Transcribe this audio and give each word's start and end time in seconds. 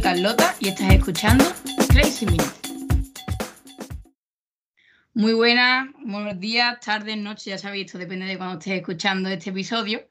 Carlota 0.00 0.54
y 0.60 0.68
estás 0.68 0.92
escuchando 0.92 1.44
Crazy 1.88 2.26
Minute. 2.26 2.44
Muy 5.14 5.32
buenas, 5.32 5.88
buenos 6.04 6.38
días, 6.38 6.78
tardes, 6.80 7.16
noches, 7.16 7.44
ya 7.44 7.58
sabéis, 7.58 7.86
esto 7.86 7.98
depende 7.98 8.26
de 8.26 8.36
cuando 8.36 8.58
estés 8.58 8.74
escuchando 8.74 9.30
este 9.30 9.50
episodio. 9.50 10.06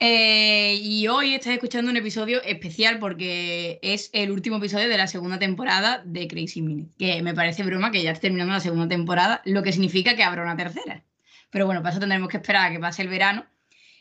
Eh, 0.00 0.78
y 0.80 1.08
hoy 1.08 1.34
estás 1.34 1.52
escuchando 1.52 1.90
un 1.90 1.96
episodio 1.98 2.42
especial 2.42 2.98
porque 2.98 3.78
es 3.82 4.08
el 4.14 4.30
último 4.30 4.56
episodio 4.56 4.88
de 4.88 4.96
la 4.96 5.06
segunda 5.06 5.38
temporada 5.38 6.02
de 6.06 6.26
Crazy 6.26 6.62
Minute, 6.62 6.94
que 6.98 7.22
me 7.22 7.34
parece 7.34 7.62
broma 7.64 7.90
que 7.90 8.02
ya 8.02 8.12
esté 8.12 8.28
terminando 8.28 8.54
la 8.54 8.60
segunda 8.60 8.88
temporada, 8.88 9.42
lo 9.44 9.62
que 9.62 9.72
significa 9.72 10.16
que 10.16 10.22
habrá 10.22 10.42
una 10.42 10.56
tercera. 10.56 11.04
Pero 11.50 11.66
bueno, 11.66 11.82
para 11.82 11.90
eso 11.90 12.00
tendremos 12.00 12.28
que 12.28 12.38
esperar 12.38 12.66
a 12.66 12.72
que 12.72 12.80
pase 12.80 13.02
el 13.02 13.08
verano 13.08 13.46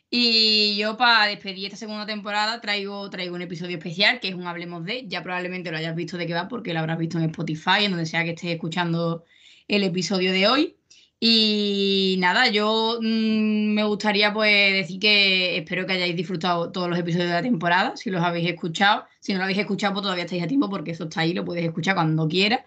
y 0.09 0.77
yo 0.77 0.95
para 0.95 1.27
despedir 1.27 1.65
esta 1.65 1.77
segunda 1.77 2.05
temporada 2.05 2.61
traigo, 2.61 3.09
traigo 3.09 3.35
un 3.35 3.41
episodio 3.41 3.77
especial 3.77 4.19
que 4.21 4.29
es 4.29 4.35
un 4.35 4.47
Hablemos 4.47 4.85
de. 4.85 5.05
Ya 5.07 5.21
probablemente 5.21 5.69
lo 5.71 5.77
hayas 5.77 5.95
visto 5.95 6.17
de 6.17 6.25
qué 6.27 6.33
va 6.33 6.47
porque 6.47 6.73
lo 6.73 6.79
habrás 6.79 6.97
visto 6.97 7.17
en 7.17 7.25
Spotify, 7.25 7.83
en 7.83 7.91
donde 7.91 8.05
sea 8.05 8.23
que 8.23 8.31
estés 8.31 8.51
escuchando 8.51 9.25
el 9.67 9.83
episodio 9.83 10.31
de 10.31 10.47
hoy. 10.47 10.77
Y 11.19 12.15
nada, 12.19 12.47
yo 12.49 12.99
mm, 13.01 13.73
me 13.73 13.83
gustaría 13.83 14.31
pues 14.33 14.73
decir 14.73 14.99
que 14.99 15.57
espero 15.57 15.85
que 15.85 15.93
hayáis 15.93 16.15
disfrutado 16.15 16.71
todos 16.71 16.89
los 16.89 16.99
episodios 16.99 17.29
de 17.29 17.33
la 17.35 17.41
temporada, 17.41 17.97
si 17.97 18.09
los 18.11 18.23
habéis 18.23 18.49
escuchado. 18.49 19.05
Si 19.19 19.33
no 19.33 19.39
lo 19.39 19.43
habéis 19.45 19.59
escuchado, 19.59 19.93
pues 19.93 20.03
todavía 20.03 20.25
estáis 20.25 20.43
a 20.43 20.47
tiempo 20.47 20.69
porque 20.69 20.91
eso 20.91 21.05
está 21.05 21.21
ahí, 21.21 21.33
lo 21.33 21.43
puedes 21.43 21.65
escuchar 21.65 21.95
cuando 21.95 22.27
quieras. 22.27 22.61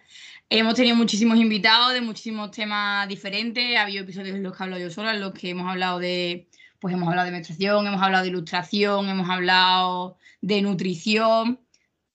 Hemos 0.50 0.74
tenido 0.74 0.96
muchísimos 0.96 1.38
invitados 1.38 1.92
de 1.94 2.00
muchísimos 2.00 2.50
temas 2.50 3.08
diferentes. 3.08 3.76
Ha 3.76 3.82
habido 3.82 4.02
episodios 4.02 4.36
en 4.36 4.42
los 4.42 4.56
que 4.56 4.62
hablo 4.64 4.78
yo 4.78 4.90
sola, 4.90 5.14
en 5.14 5.20
los 5.20 5.32
que 5.32 5.50
hemos 5.50 5.70
hablado 5.70 6.00
de 6.00 6.48
pues 6.80 6.94
hemos 6.94 7.08
hablado 7.08 7.26
de 7.26 7.32
menstruación, 7.32 7.86
hemos 7.86 8.02
hablado 8.02 8.24
de 8.24 8.30
ilustración, 8.30 9.08
hemos 9.08 9.28
hablado 9.28 10.18
de 10.40 10.62
nutrición, 10.62 11.60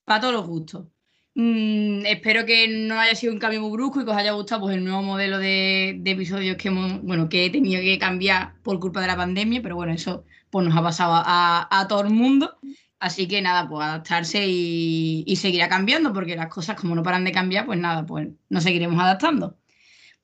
para 0.04 0.20
todos 0.20 0.34
los 0.34 0.46
gustos. 0.46 0.86
Mm, 1.34 2.06
espero 2.06 2.46
que 2.46 2.66
no 2.68 2.98
haya 2.98 3.14
sido 3.14 3.32
un 3.32 3.38
cambio 3.38 3.60
muy 3.60 3.70
brusco 3.70 4.00
y 4.00 4.04
que 4.04 4.10
os 4.10 4.16
haya 4.16 4.32
gustado 4.32 4.62
pues, 4.62 4.76
el 4.76 4.84
nuevo 4.84 5.02
modelo 5.02 5.38
de, 5.38 6.00
episodios 6.04 6.56
que, 6.56 6.68
hemos, 6.68 7.02
bueno, 7.02 7.28
que 7.28 7.44
he 7.44 7.50
tenido 7.50 7.82
que 7.82 7.98
cambiar 7.98 8.54
por 8.62 8.80
culpa 8.80 9.02
de 9.02 9.08
la 9.08 9.16
pandemia, 9.16 9.60
pero 9.62 9.76
bueno, 9.76 9.92
eso 9.92 10.24
pues, 10.50 10.66
nos 10.66 10.74
ha 10.76 10.82
pasado 10.82 11.12
a, 11.14 11.86
todo 11.88 12.02
el 12.02 12.10
mundo. 12.10 12.56
Así 12.98 13.28
que 13.28 13.42
nada, 13.42 13.68
pues 13.68 13.86
adaptarse 13.86 14.46
y, 14.48 15.24
y 15.26 15.36
seguirá 15.36 15.68
cambiando, 15.68 16.12
porque 16.14 16.36
las 16.36 16.48
cosas 16.48 16.80
como 16.80 16.94
no 16.94 17.02
paran 17.02 17.24
de 17.24 17.32
cambiar, 17.32 17.66
pues 17.66 17.78
nada, 17.78 18.06
pues 18.06 18.28
nos 18.48 18.62
seguiremos 18.62 18.98
adaptando. 18.98 19.58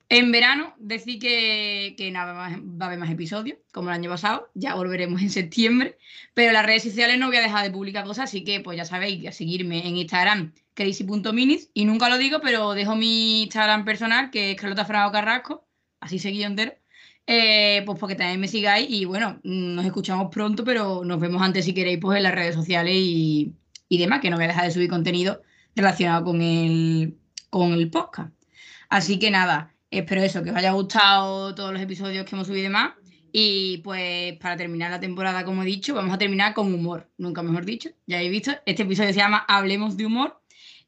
En 0.08 0.30
verano, 0.30 0.74
decir 0.78 1.18
que, 1.18 1.94
que 1.96 2.10
nada 2.10 2.32
va 2.34 2.46
a 2.46 2.86
haber 2.86 2.98
más 2.98 3.10
episodios, 3.10 3.58
como 3.72 3.88
el 3.88 3.94
año 3.94 4.10
pasado, 4.10 4.50
ya 4.54 4.74
volveremos 4.74 5.22
en 5.22 5.30
septiembre, 5.30 5.96
pero 6.34 6.48
en 6.48 6.54
las 6.54 6.66
redes 6.66 6.82
sociales 6.82 7.18
no 7.18 7.28
voy 7.28 7.36
a 7.36 7.40
dejar 7.40 7.64
de 7.64 7.70
publicar 7.70 8.04
cosas, 8.04 8.24
así 8.24 8.44
que 8.44 8.60
pues 8.60 8.76
ya 8.76 8.84
sabéis, 8.84 9.26
a 9.26 9.32
seguirme 9.32 9.86
en 9.86 9.96
Instagram, 9.96 10.52
crazy.minis, 10.74 11.70
y 11.72 11.86
nunca 11.86 12.10
lo 12.10 12.18
digo, 12.18 12.40
pero 12.42 12.74
dejo 12.74 12.94
mi 12.94 13.42
Instagram 13.44 13.84
personal, 13.84 14.30
que 14.30 14.50
es 14.50 14.56
Carlota 14.60 14.84
Frago 14.84 15.12
Carrasco, 15.12 15.66
así 16.00 16.18
seguido 16.18 16.46
entero, 16.46 16.74
eh, 17.26 17.82
pues 17.86 17.98
porque 17.98 18.16
también 18.16 18.40
me 18.40 18.48
sigáis 18.48 18.90
y 18.90 19.04
bueno, 19.04 19.40
nos 19.44 19.86
escuchamos 19.86 20.28
pronto, 20.30 20.64
pero 20.64 21.04
nos 21.04 21.20
vemos 21.20 21.40
antes 21.40 21.64
si 21.64 21.72
queréis 21.72 21.98
pues 22.00 22.16
en 22.16 22.24
las 22.24 22.34
redes 22.34 22.54
sociales 22.54 22.94
y, 22.96 23.54
y 23.88 23.98
demás, 23.98 24.20
que 24.20 24.28
no 24.30 24.36
voy 24.36 24.44
a 24.44 24.48
dejar 24.48 24.64
de 24.64 24.72
subir 24.72 24.90
contenido 24.90 25.42
relacionado 25.76 26.24
con 26.24 26.42
el, 26.42 27.16
con 27.50 27.72
el 27.72 27.90
podcast. 27.90 28.32
Así 28.88 29.18
que 29.18 29.30
nada, 29.30 29.71
Espero 29.92 30.22
eso, 30.22 30.42
que 30.42 30.50
os 30.50 30.56
haya 30.56 30.72
gustado 30.72 31.54
todos 31.54 31.70
los 31.70 31.82
episodios 31.82 32.24
que 32.24 32.34
hemos 32.34 32.46
subido 32.46 32.60
y 32.60 32.62
demás. 32.62 32.92
Y 33.30 33.78
pues 33.84 34.38
para 34.38 34.56
terminar 34.56 34.90
la 34.90 34.98
temporada, 34.98 35.44
como 35.44 35.62
he 35.62 35.66
dicho, 35.66 35.94
vamos 35.94 36.14
a 36.14 36.18
terminar 36.18 36.54
con 36.54 36.72
humor, 36.72 37.10
nunca 37.18 37.42
mejor 37.42 37.66
dicho. 37.66 37.90
Ya 38.06 38.16
habéis 38.16 38.30
visto, 38.30 38.52
este 38.64 38.84
episodio 38.84 39.10
se 39.10 39.18
llama 39.18 39.44
Hablemos 39.46 39.98
de 39.98 40.06
humor. 40.06 40.40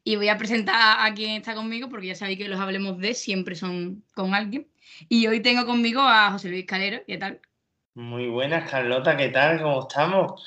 Y 0.03 0.15
voy 0.15 0.29
a 0.29 0.37
presentar 0.39 1.05
a 1.05 1.13
quien 1.13 1.37
está 1.37 1.53
conmigo, 1.53 1.87
porque 1.87 2.07
ya 2.07 2.15
sabéis 2.15 2.39
que 2.39 2.47
los 2.47 2.59
Hablemos 2.59 2.97
de 2.97 3.13
siempre 3.13 3.53
son 3.53 4.03
con 4.15 4.33
alguien. 4.33 4.67
Y 5.07 5.27
hoy 5.27 5.39
tengo 5.39 5.67
conmigo 5.67 6.01
a 6.01 6.31
José 6.31 6.49
Luis 6.49 6.65
Calero. 6.65 7.01
¿Qué 7.05 7.17
tal? 7.19 7.41
Muy 7.93 8.27
buenas, 8.27 8.67
Carlota, 8.71 9.15
¿qué 9.15 9.29
tal? 9.29 9.61
¿Cómo 9.61 9.81
estamos? 9.81 10.43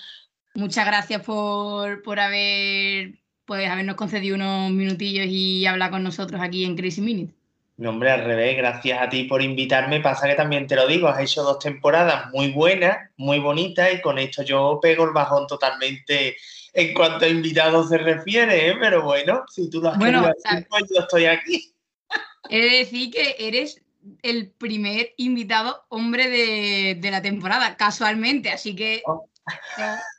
Muchas 0.56 0.84
gracias 0.84 1.22
por, 1.22 2.02
por 2.02 2.18
haber, 2.18 3.20
pues, 3.44 3.70
habernos 3.70 3.94
concedido 3.94 4.34
unos 4.34 4.72
minutillos 4.72 5.26
y 5.28 5.64
hablar 5.64 5.92
con 5.92 6.02
nosotros 6.02 6.40
aquí 6.40 6.64
en 6.64 6.76
Crazy 6.76 7.00
Minute. 7.02 7.37
No, 7.78 7.90
hombre, 7.90 8.10
al 8.10 8.24
revés, 8.24 8.56
gracias 8.56 9.00
a 9.00 9.08
ti 9.08 9.22
por 9.24 9.40
invitarme. 9.40 10.00
Pasa 10.00 10.26
que 10.26 10.34
también 10.34 10.66
te 10.66 10.74
lo 10.74 10.88
digo, 10.88 11.06
has 11.06 11.20
hecho 11.20 11.44
dos 11.44 11.60
temporadas 11.60 12.28
muy 12.32 12.50
buenas, 12.50 13.08
muy 13.16 13.38
bonitas, 13.38 13.94
y 13.94 14.00
con 14.00 14.18
esto 14.18 14.42
yo 14.42 14.80
pego 14.82 15.04
el 15.04 15.12
bajón 15.12 15.46
totalmente 15.46 16.36
en 16.72 16.92
cuanto 16.92 17.24
a 17.24 17.28
invitados 17.28 17.88
se 17.88 17.98
refiere, 17.98 18.70
¿eh? 18.70 18.76
pero 18.80 19.02
bueno, 19.02 19.44
si 19.48 19.70
tú 19.70 19.80
lo 19.80 19.90
has 19.90 19.98
bueno, 19.98 20.28
pues 20.68 20.84
yo 20.92 21.02
estoy 21.02 21.26
aquí. 21.26 21.72
He 22.50 22.60
de 22.60 22.78
decir 22.78 23.12
que 23.12 23.36
eres 23.38 23.80
el 24.22 24.50
primer 24.50 25.14
invitado 25.16 25.84
hombre 25.88 26.28
de, 26.28 27.10
la 27.12 27.22
temporada, 27.22 27.76
casualmente, 27.76 28.50
así 28.50 28.74
que 28.74 29.02
oh. 29.06 29.28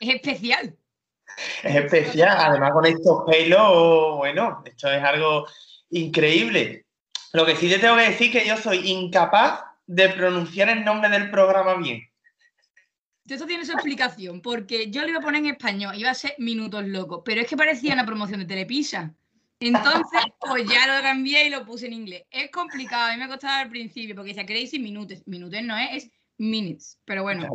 es 0.00 0.14
especial. 0.14 0.76
Es 1.62 1.76
especial, 1.76 2.36
además 2.38 2.72
con 2.72 2.86
estos 2.86 3.22
pelos, 3.26 4.16
bueno, 4.16 4.62
esto 4.64 4.90
es 4.90 5.02
algo 5.02 5.46
increíble. 5.90 6.86
Lo 7.32 7.46
que 7.46 7.56
sí 7.56 7.68
te 7.68 7.78
tengo 7.78 7.96
que 7.96 8.10
decir 8.10 8.34
es 8.34 8.42
que 8.42 8.48
yo 8.48 8.56
soy 8.56 8.90
incapaz 8.90 9.62
de 9.86 10.08
pronunciar 10.08 10.68
el 10.68 10.84
nombre 10.84 11.08
del 11.10 11.30
programa 11.30 11.74
bien. 11.74 12.02
Esto 13.28 13.46
tiene 13.46 13.64
su 13.64 13.72
explicación, 13.72 14.40
porque 14.40 14.90
yo 14.90 15.02
lo 15.02 15.08
iba 15.08 15.18
a 15.18 15.22
poner 15.22 15.44
en 15.44 15.50
español, 15.50 15.94
iba 15.96 16.10
a 16.10 16.14
ser 16.14 16.34
Minutos 16.38 16.84
Locos, 16.86 17.22
pero 17.24 17.40
es 17.40 17.46
que 17.46 17.56
parecía 17.56 17.94
una 17.94 18.06
promoción 18.06 18.40
de 18.40 18.46
Telepisa. 18.46 19.14
Entonces, 19.60 20.20
pues 20.40 20.66
ya 20.68 20.86
lo 20.86 21.02
cambié 21.02 21.46
y 21.46 21.50
lo 21.50 21.64
puse 21.64 21.86
en 21.86 21.92
inglés. 21.92 22.24
Es 22.30 22.50
complicado, 22.50 23.08
a 23.08 23.12
mí 23.12 23.18
me 23.18 23.24
ha 23.24 23.28
costado 23.28 23.60
al 23.60 23.68
principio, 23.68 24.14
porque 24.14 24.30
decía 24.30 24.46
Crazy 24.46 24.78
Minutes. 24.78 25.22
Minutes 25.26 25.62
no 25.62 25.76
es, 25.76 26.04
es 26.04 26.10
Minutes. 26.38 26.98
Pero 27.04 27.22
bueno, 27.22 27.46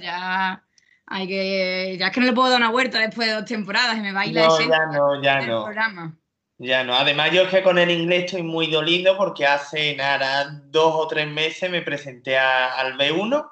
ya 0.00 0.62
hay 1.06 1.26
que. 1.26 1.96
Ya 1.98 2.08
es 2.08 2.12
que 2.12 2.20
no 2.20 2.26
le 2.26 2.32
puedo 2.34 2.50
dar 2.50 2.60
una 2.60 2.70
vuelta 2.70 2.98
después 2.98 3.26
de 3.26 3.34
dos 3.34 3.46
temporadas 3.46 3.96
y 3.96 4.00
me 4.00 4.12
baila 4.12 4.46
no, 4.46 4.60
ya 4.60 4.86
no, 4.86 5.22
ya 5.22 5.40
no. 5.40 5.64
programa. 5.64 6.16
Ya 6.58 6.84
no, 6.84 6.94
además 6.94 7.32
yo 7.32 7.42
es 7.42 7.48
que 7.48 7.62
con 7.62 7.78
el 7.78 7.90
inglés 7.90 8.24
estoy 8.24 8.42
muy 8.42 8.68
dolido 8.68 9.16
porque 9.18 9.44
hace 9.46 9.94
nada, 9.94 10.62
dos 10.66 10.94
o 10.94 11.06
tres 11.06 11.28
meses 11.28 11.70
me 11.70 11.82
presenté 11.82 12.38
al 12.38 12.96
B1 12.96 13.46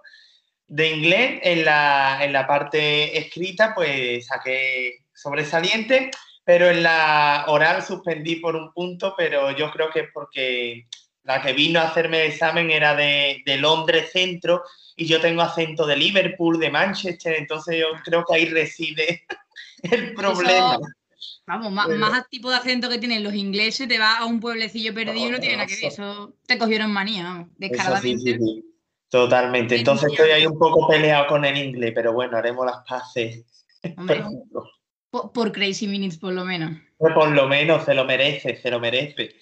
de 0.66 0.90
inglés 0.90 1.40
en 1.42 1.64
la, 1.66 2.18
en 2.22 2.32
la 2.32 2.46
parte 2.46 3.18
escrita, 3.18 3.74
pues 3.74 4.26
saqué 4.26 5.04
sobresaliente, 5.12 6.10
pero 6.44 6.68
en 6.68 6.82
la 6.82 7.44
oral 7.48 7.82
suspendí 7.82 8.36
por 8.36 8.56
un 8.56 8.72
punto, 8.72 9.14
pero 9.16 9.50
yo 9.50 9.70
creo 9.70 9.90
que 9.90 10.00
es 10.00 10.08
porque 10.12 10.86
la 11.24 11.42
que 11.42 11.52
vino 11.52 11.80
a 11.80 11.88
hacerme 11.88 12.24
el 12.24 12.32
examen 12.32 12.70
era 12.70 12.94
de, 12.94 13.42
de 13.44 13.56
Londres 13.58 14.10
Centro 14.12 14.62
y 14.96 15.06
yo 15.06 15.20
tengo 15.20 15.42
acento 15.42 15.86
de 15.86 15.96
Liverpool, 15.96 16.58
de 16.58 16.70
Manchester, 16.70 17.34
entonces 17.36 17.78
yo 17.78 17.88
creo 18.02 18.24
que 18.24 18.34
ahí 18.34 18.46
reside 18.46 19.24
el 19.82 20.14
problema. 20.14 20.78
Vamos, 21.46 21.72
más, 21.72 21.88
más 21.88 22.28
tipo 22.30 22.50
de 22.50 22.56
acento 22.56 22.88
que 22.88 22.98
tienen 22.98 23.22
los 23.22 23.34
ingleses, 23.34 23.86
te 23.86 23.98
vas 23.98 24.20
a 24.20 24.24
un 24.24 24.40
pueblecillo 24.40 24.94
perdido 24.94 25.28
y 25.28 25.30
no 25.30 25.38
tiene 25.38 25.56
nada 25.56 25.66
que 25.66 25.76
ver. 25.76 25.84
Eso 25.84 26.34
te 26.46 26.56
cogieron 26.56 26.90
manía, 26.90 27.24
vamos, 27.24 27.48
descaradamente. 27.58 28.38
Totalmente. 29.10 29.76
Entonces 29.76 30.10
estoy 30.10 30.30
ahí 30.30 30.46
un 30.46 30.58
poco 30.58 30.88
peleado 30.88 31.26
con 31.26 31.44
el 31.44 31.56
inglés, 31.56 31.92
pero 31.94 32.12
bueno, 32.12 32.36
haremos 32.36 32.66
las 32.66 32.78
paces. 32.88 33.44
por, 35.10 35.52
Crazy 35.52 35.86
Minutes, 35.86 36.18
por 36.18 36.32
lo 36.32 36.44
menos. 36.44 36.80
Pues 36.96 37.14
por 37.14 37.30
lo 37.30 37.46
menos, 37.46 37.84
se 37.84 37.94
lo 37.94 38.04
merece, 38.04 38.56
se 38.56 38.70
lo 38.70 38.80
merece. 38.80 39.36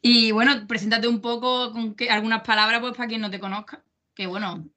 Y 0.00 0.30
bueno, 0.30 0.66
preséntate 0.68 1.08
un 1.08 1.20
poco 1.20 1.72
con 1.72 1.96
algunas 2.08 2.42
palabras, 2.42 2.80
pues 2.80 2.96
para 2.96 3.08
quien 3.08 3.20
no 3.20 3.30
te 3.30 3.40
conozca. 3.40 3.82
Que 4.14 4.26
bueno, 4.26 4.68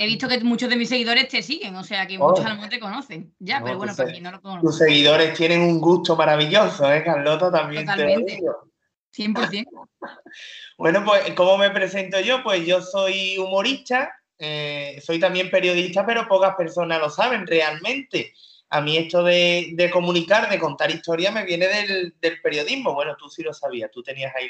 He 0.00 0.06
visto 0.06 0.28
que 0.28 0.38
muchos 0.44 0.70
de 0.70 0.76
mis 0.76 0.88
seguidores 0.88 1.26
te 1.26 1.42
siguen, 1.42 1.74
o 1.74 1.82
sea 1.82 2.06
que 2.06 2.18
muchos 2.18 2.46
a 2.46 2.50
lo 2.50 2.54
mejor 2.54 2.70
te 2.70 2.78
conocen. 2.78 3.34
Ya, 3.40 3.60
pero 3.64 3.78
bueno, 3.78 3.96
para 3.96 4.12
quien 4.12 4.22
no 4.22 4.30
lo 4.30 4.40
conoce. 4.40 4.60
Tus 4.60 4.78
seguidores 4.78 5.34
tienen 5.34 5.60
un 5.60 5.80
gusto 5.80 6.14
maravilloso, 6.14 6.90
¿eh, 6.92 7.02
Carlota? 7.02 7.50
También 7.50 7.84
Totalmente. 7.84 8.36
te 8.36 8.42
lo 8.42 8.70
100%. 9.12 9.66
bueno, 10.78 11.04
pues, 11.04 11.32
¿cómo 11.34 11.58
me 11.58 11.70
presento 11.70 12.20
yo? 12.20 12.44
Pues 12.44 12.64
yo 12.64 12.80
soy 12.80 13.38
humorista, 13.38 14.12
eh, 14.38 15.02
soy 15.04 15.18
también 15.18 15.50
periodista, 15.50 16.06
pero 16.06 16.28
pocas 16.28 16.54
personas 16.54 17.00
lo 17.00 17.10
saben 17.10 17.44
realmente. 17.44 18.32
A 18.70 18.80
mí 18.80 18.98
esto 18.98 19.24
de, 19.24 19.90
comunicar, 19.92 20.48
de 20.48 20.60
contar 20.60 20.92
historias, 20.92 21.34
me 21.34 21.44
viene 21.44 21.66
del, 21.66 22.14
periodismo. 22.40 22.94
Bueno, 22.94 23.16
tú 23.18 23.28
sí 23.28 23.42
lo 23.42 23.52
sabías, 23.52 23.90
tú 23.90 24.00
tenías 24.04 24.32
ahí 24.36 24.48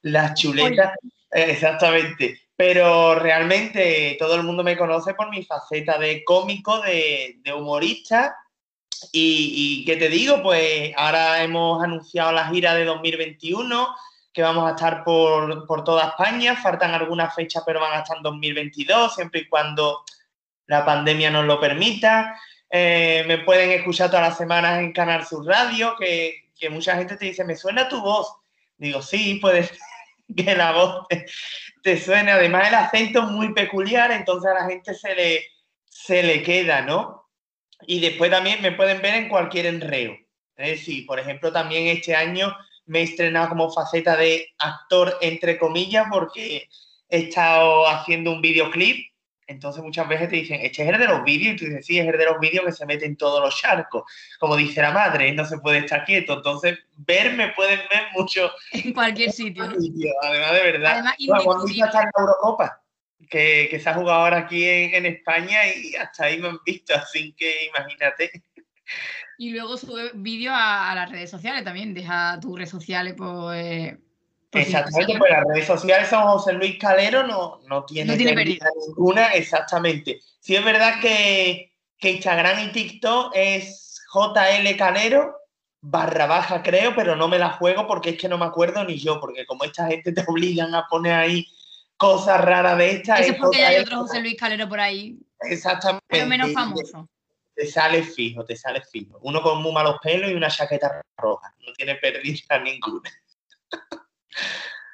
las 0.00 0.40
chuletas. 0.40 0.94
exactamente 1.30 2.40
pero 2.60 3.14
realmente 3.14 4.16
todo 4.18 4.34
el 4.34 4.42
mundo 4.42 4.62
me 4.62 4.76
conoce 4.76 5.14
por 5.14 5.30
mi 5.30 5.42
faceta 5.42 5.96
de 5.96 6.22
cómico, 6.22 6.78
de, 6.82 7.40
humorista. 7.56 8.36
Y, 9.12 9.82
qué 9.86 9.96
te 9.96 10.10
digo, 10.10 10.42
pues 10.42 10.92
ahora 10.94 11.42
hemos 11.42 11.82
anunciado 11.82 12.32
la 12.32 12.48
gira 12.48 12.74
de 12.74 12.84
2021, 12.84 13.88
que 14.30 14.42
vamos 14.42 14.66
a 14.66 14.74
estar 14.74 15.04
por, 15.04 15.84
toda 15.86 16.08
España. 16.08 16.54
Faltan 16.54 16.92
algunas 16.92 17.34
fechas, 17.34 17.62
pero 17.64 17.80
van 17.80 17.94
a 17.94 18.02
estar 18.02 18.18
en 18.18 18.24
2022, 18.24 19.14
siempre 19.14 19.40
y 19.40 19.48
cuando 19.48 20.04
la 20.66 20.84
pandemia 20.84 21.30
nos 21.30 21.46
lo 21.46 21.58
permita. 21.58 22.38
Eh, 22.68 23.24
me 23.26 23.38
pueden 23.38 23.70
escuchar 23.70 24.10
todas 24.10 24.28
las 24.28 24.36
semanas 24.36 24.80
en 24.80 24.92
Canal 24.92 25.26
Sur 25.26 25.46
Radio, 25.46 25.96
que, 25.98 26.50
mucha 26.68 26.94
gente 26.94 27.16
te 27.16 27.24
dice, 27.24 27.42
me 27.42 27.56
suena 27.56 27.88
tu 27.88 28.02
voz. 28.02 28.30
Digo, 28.76 29.00
sí, 29.00 29.36
puede 29.36 29.70
que 30.36 30.54
la 30.54 30.72
voz 30.72 31.06
suene. 31.96 32.30
Además, 32.30 32.68
el 32.68 32.74
acento 32.74 33.20
es 33.20 33.28
muy 33.30 33.52
peculiar, 33.52 34.10
entonces 34.12 34.50
a 34.50 34.54
la 34.54 34.66
gente 34.66 34.94
se 34.94 35.14
le, 35.14 35.44
se 35.84 36.22
le 36.22 36.42
queda, 36.42 36.82
¿no? 36.82 37.28
Y 37.86 38.00
después 38.00 38.30
también 38.30 38.60
me 38.62 38.72
pueden 38.72 39.00
ver 39.00 39.14
en 39.14 39.28
cualquier 39.28 39.66
enreo. 39.66 40.16
Es 40.56 40.78
decir, 40.78 41.06
por 41.06 41.18
ejemplo, 41.18 41.52
también 41.52 41.86
este 41.86 42.14
año 42.14 42.54
me 42.86 43.00
he 43.00 43.04
estrenado 43.04 43.50
como 43.50 43.72
faceta 43.72 44.16
de 44.16 44.48
actor, 44.58 45.16
entre 45.20 45.58
comillas, 45.58 46.06
porque 46.10 46.68
he 47.08 47.18
estado 47.18 47.88
haciendo 47.88 48.32
un 48.32 48.42
videoclip 48.42 49.10
entonces 49.50 49.82
muchas 49.82 50.08
veces 50.08 50.28
te 50.28 50.36
dicen, 50.36 50.60
este 50.62 50.84
es 50.84 50.88
el 50.88 50.98
de 50.98 51.08
los 51.08 51.24
vídeos, 51.24 51.54
y 51.54 51.56
tú 51.56 51.64
dices, 51.64 51.84
sí, 51.84 51.98
es 51.98 52.06
el 52.06 52.16
de 52.16 52.24
los 52.24 52.38
vídeos 52.38 52.64
que 52.64 52.70
se 52.70 52.86
meten 52.86 53.16
todos 53.16 53.40
los 53.40 53.60
charcos. 53.60 54.04
Como 54.38 54.54
dice 54.54 54.80
la 54.80 54.92
madre, 54.92 55.32
no 55.32 55.44
se 55.44 55.58
puede 55.58 55.78
estar 55.78 56.04
quieto. 56.04 56.34
Entonces, 56.34 56.78
verme 56.92 57.52
pueden 57.56 57.80
ver 57.90 58.04
mucho. 58.14 58.52
En 58.72 58.92
cualquier 58.92 59.32
sitio. 59.32 59.64
Además, 59.64 60.52
de 60.52 60.62
verdad. 60.62 60.92
Además, 60.92 61.14
está 61.18 62.02
en 62.02 62.10
la 62.16 62.20
Eurocopa, 62.20 62.82
que, 63.28 63.66
que, 63.68 63.80
se 63.80 63.90
ha 63.90 63.94
jugado 63.94 64.20
ahora 64.20 64.38
aquí 64.38 64.64
en, 64.64 65.04
España 65.04 65.66
y 65.66 65.96
hasta 65.96 66.26
ahí 66.26 66.38
me 66.38 66.48
han 66.48 66.58
visto, 66.64 66.94
así 66.94 67.34
que 67.36 67.66
imagínate. 67.66 68.44
Y 69.36 69.50
luego 69.50 69.76
sube 69.76 70.12
vídeo 70.14 70.52
a, 70.54 70.94
las 70.94 71.10
redes 71.10 71.28
sociales 71.28 71.64
también, 71.64 71.92
deja 71.92 72.38
tus 72.40 72.56
redes 72.56 72.70
sociales, 72.70 73.14
pues 73.16 73.96
Exactamente, 74.52 75.16
pues 75.16 75.30
las 75.30 75.44
redes 75.44 75.66
sociales 75.66 76.08
son 76.08 76.24
José 76.24 76.52
Luis 76.54 76.76
Calero, 76.78 77.24
no, 77.24 77.60
no 77.68 77.84
tiene, 77.84 78.16
ninguna, 78.16 79.28
exactamente. 79.34 80.20
Sí 80.40 80.56
es 80.56 80.64
verdad 80.64 81.00
que, 81.00 81.72
Instagram 82.00 82.68
y 82.68 82.72
TikTok 82.72 83.32
es 83.34 84.00
JL 84.12 84.76
Calero 84.76 85.36
barra 85.80 86.26
baja 86.26 86.62
creo, 86.62 86.94
pero 86.94 87.16
no 87.16 87.28
me 87.28 87.38
la 87.38 87.50
juego 87.50 87.86
porque 87.86 88.10
es 88.10 88.18
que 88.18 88.28
no 88.28 88.38
me 88.38 88.44
acuerdo 88.44 88.84
ni 88.84 88.98
yo, 88.98 89.20
porque 89.20 89.46
como 89.46 89.64
esta 89.64 89.86
gente 89.86 90.12
te 90.12 90.24
obligan 90.28 90.74
a 90.74 90.86
poner 90.88 91.14
ahí 91.14 91.46
cosas 91.96 92.40
raras 92.40 92.78
de 92.78 92.90
estas. 92.92 93.20
Eso 93.20 93.32
es 93.32 93.38
porque 93.38 93.64
hay 93.64 93.80
otro 93.82 93.98
José 93.98 94.20
Luis 94.20 94.36
Calero 94.36 94.68
por 94.68 94.80
ahí. 94.80 95.18
Exactamente. 95.42 96.04
Pero 96.08 96.26
menos 96.26 96.52
famoso. 96.52 97.08
Te, 97.54 97.66
sale 97.66 98.02
fijo, 98.02 98.44
te 98.44 98.56
sale 98.56 98.82
fijo. 98.82 99.18
Uno 99.22 99.42
con 99.42 99.62
muy 99.62 99.72
malos 99.72 99.96
pelos 100.02 100.30
y 100.30 100.34
una 100.34 100.48
chaqueta 100.48 101.02
roja. 101.16 101.54
No 101.66 101.72
tiene 101.74 101.96
pérdida 101.96 102.58
ninguna. 102.64 103.10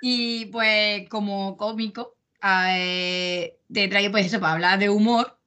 Y 0.00 0.46
pues 0.46 1.08
como 1.08 1.56
cómico, 1.56 2.16
eh, 2.44 3.56
te 3.72 3.88
traigo 3.88 4.12
pues 4.12 4.26
eso 4.26 4.40
para 4.40 4.54
hablar 4.54 4.78
de 4.78 4.90
humor. 4.90 5.38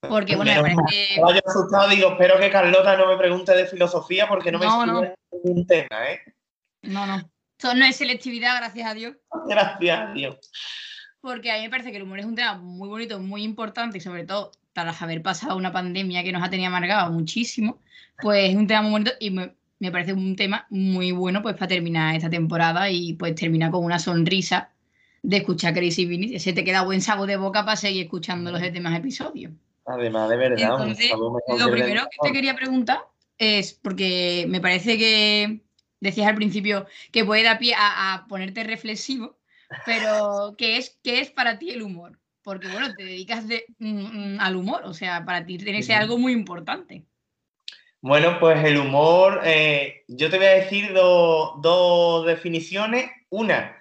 Porque 0.00 0.36
bueno, 0.36 0.62
me 0.62 0.74
parece... 0.74 1.20
Vaya 1.20 1.40
asustado, 1.44 1.88
digo, 1.88 2.10
espero 2.12 2.38
que 2.38 2.50
Carlota 2.50 2.96
no 2.96 3.08
me 3.08 3.16
pregunte 3.16 3.54
de 3.54 3.66
filosofía 3.66 4.28
porque 4.28 4.52
no 4.52 4.58
me 4.58 4.66
no. 4.66 5.02
ningún 5.44 5.66
tema, 5.66 6.10
¿eh? 6.10 6.20
No, 6.82 7.04
no. 7.04 7.30
Eso 7.58 7.74
no 7.74 7.84
es 7.84 7.96
selectividad, 7.96 8.56
gracias 8.58 8.88
a 8.88 8.94
Dios. 8.94 9.16
Gracias 9.48 9.98
a 9.98 10.12
Dios. 10.12 10.36
Porque 11.20 11.50
a 11.50 11.56
mí 11.56 11.62
me 11.62 11.70
parece 11.70 11.90
que 11.90 11.96
el 11.96 12.04
humor 12.04 12.20
es 12.20 12.26
un 12.26 12.36
tema 12.36 12.54
muy 12.54 12.88
bonito, 12.88 13.18
muy 13.18 13.42
importante 13.42 13.98
y 13.98 14.00
sobre 14.00 14.24
todo 14.24 14.52
tras 14.72 15.02
haber 15.02 15.22
pasado 15.22 15.56
una 15.56 15.72
pandemia 15.72 16.22
que 16.22 16.30
nos 16.30 16.44
ha 16.44 16.50
tenido 16.50 16.68
amargado 16.68 17.10
muchísimo, 17.10 17.80
pues 18.22 18.50
es 18.50 18.56
un 18.56 18.68
tema 18.68 18.82
muy 18.82 18.92
bonito 18.92 19.10
y 19.18 19.30
me, 19.30 19.57
me 19.80 19.92
parece 19.92 20.12
un 20.12 20.36
tema 20.36 20.66
muy 20.70 21.12
bueno 21.12 21.42
pues 21.42 21.54
para 21.54 21.68
terminar 21.68 22.14
esta 22.16 22.30
temporada 22.30 22.90
y 22.90 23.14
pues 23.14 23.34
terminar 23.34 23.70
con 23.70 23.84
una 23.84 23.98
sonrisa 23.98 24.70
de 25.22 25.38
escuchar 25.38 25.74
Crazy 25.74 26.06
Vini. 26.06 26.38
Se 26.38 26.52
te 26.52 26.64
queda 26.64 26.82
buen 26.82 27.00
sabor 27.00 27.28
de 27.28 27.36
boca 27.36 27.64
para 27.64 27.76
seguir 27.76 28.04
escuchando 28.04 28.50
los 28.50 28.60
demás 28.60 28.98
episodios. 28.98 29.52
Además, 29.86 30.28
de 30.28 30.36
verdad. 30.36 30.78
lo 31.58 31.70
primero 31.70 32.02
que 32.10 32.28
te 32.28 32.32
quería 32.32 32.54
preguntar 32.54 33.00
es, 33.38 33.72
porque 33.72 34.46
me 34.48 34.60
parece 34.60 34.98
que 34.98 35.60
decías 36.00 36.28
al 36.28 36.34
principio 36.34 36.86
que 37.10 37.24
puede 37.24 37.42
dar 37.42 37.58
pie 37.58 37.74
a, 37.76 38.26
ponerte 38.28 38.64
reflexivo, 38.64 39.38
pero 39.86 40.54
¿qué 40.58 40.76
es, 40.76 40.98
¿qué 41.02 41.20
es 41.20 41.30
para 41.30 41.58
ti 41.58 41.70
el 41.70 41.82
humor? 41.82 42.18
Porque 42.42 42.68
bueno, 42.68 42.94
te 42.94 43.04
dedicas 43.04 43.46
de, 43.48 43.64
mm, 43.78 44.34
mm, 44.34 44.40
al 44.40 44.56
humor, 44.56 44.82
o 44.84 44.94
sea, 44.94 45.24
para 45.24 45.44
ti 45.44 45.58
tiene 45.58 45.78
que 45.78 45.84
ser 45.84 45.96
algo 45.96 46.18
muy 46.18 46.32
importante. 46.32 47.04
Bueno, 48.08 48.38
pues 48.40 48.64
el 48.64 48.78
humor, 48.78 49.42
eh, 49.44 50.02
yo 50.08 50.30
te 50.30 50.38
voy 50.38 50.46
a 50.46 50.54
decir 50.54 50.94
dos 50.94 52.24
definiciones. 52.24 53.10
Una, 53.28 53.76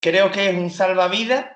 creo 0.00 0.32
que 0.32 0.48
es 0.50 0.56
un 0.56 0.68
salvavidas. 0.68 1.46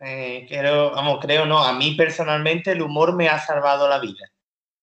Eh, 0.00 0.46
creo, 0.48 0.92
vamos, 0.92 1.18
creo 1.20 1.44
no, 1.44 1.58
a 1.62 1.74
mí 1.74 1.94
personalmente 1.96 2.72
el 2.72 2.80
humor 2.80 3.14
me 3.14 3.28
ha 3.28 3.38
salvado 3.38 3.90
la 3.90 3.98
vida, 3.98 4.32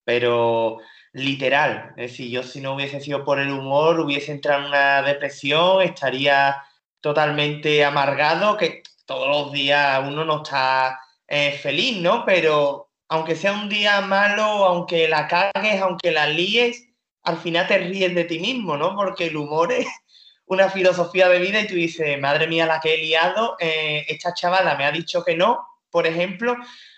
pero 0.03 0.77
literal, 1.13 1.93
es 1.97 2.11
decir, 2.11 2.29
yo 2.29 2.43
si 2.43 2.61
no 2.61 2.75
hubiese 2.75 3.01
sido 3.01 3.25
por 3.25 3.39
el 3.39 3.51
humor, 3.51 3.99
hubiese 3.99 4.31
entrado 4.31 4.61
en 4.61 4.67
una 4.67 5.01
depresión, 5.01 5.81
estaría 5.81 6.61
totalmente 7.01 7.83
amargado, 7.83 8.55
que 8.55 8.83
todos 9.07 9.27
los 9.29 9.51
días 9.51 10.07
uno 10.07 10.23
no 10.23 10.43
está 10.43 10.99
eh, 11.27 11.53
feliz, 11.53 11.99
¿no? 12.01 12.23
Pero 12.23 12.84
aunque 13.07 13.35
sea 13.35 13.53
un 13.53 13.69
día 13.69 14.01
malo, 14.01 14.43
aunque 14.43 15.07
la 15.07 15.27
cagues, 15.27 15.81
aunque 15.81 16.11
la 16.11 16.27
líes, 16.27 16.87
al 17.23 17.37
final 17.37 17.67
te 17.67 17.77
ríes 17.79 18.15
de 18.15 18.23
ti 18.23 18.39
mismo, 18.39 18.77
¿no? 18.77 18.95
Porque 18.95 19.27
el 19.27 19.37
humor 19.37 19.71
es 19.71 19.87
una 20.45 20.69
filosofía 20.69 21.27
de 21.29 21.39
vida 21.39 21.61
y 21.61 21.67
tú 21.67 21.75
dices, 21.75 22.19
madre 22.19 22.47
mía, 22.47 22.65
la 22.65 22.79
que 22.79 22.93
he 22.93 22.97
liado, 22.97 23.55
eh, 23.59 24.05
esta 24.07 24.33
chavala 24.33 24.75
me 24.75 24.85
ha 24.85 24.91
dicho 24.91 25.23
que 25.23 25.35
no, 25.35 25.65
por 25.89 26.07
ejemplo, 26.07 26.55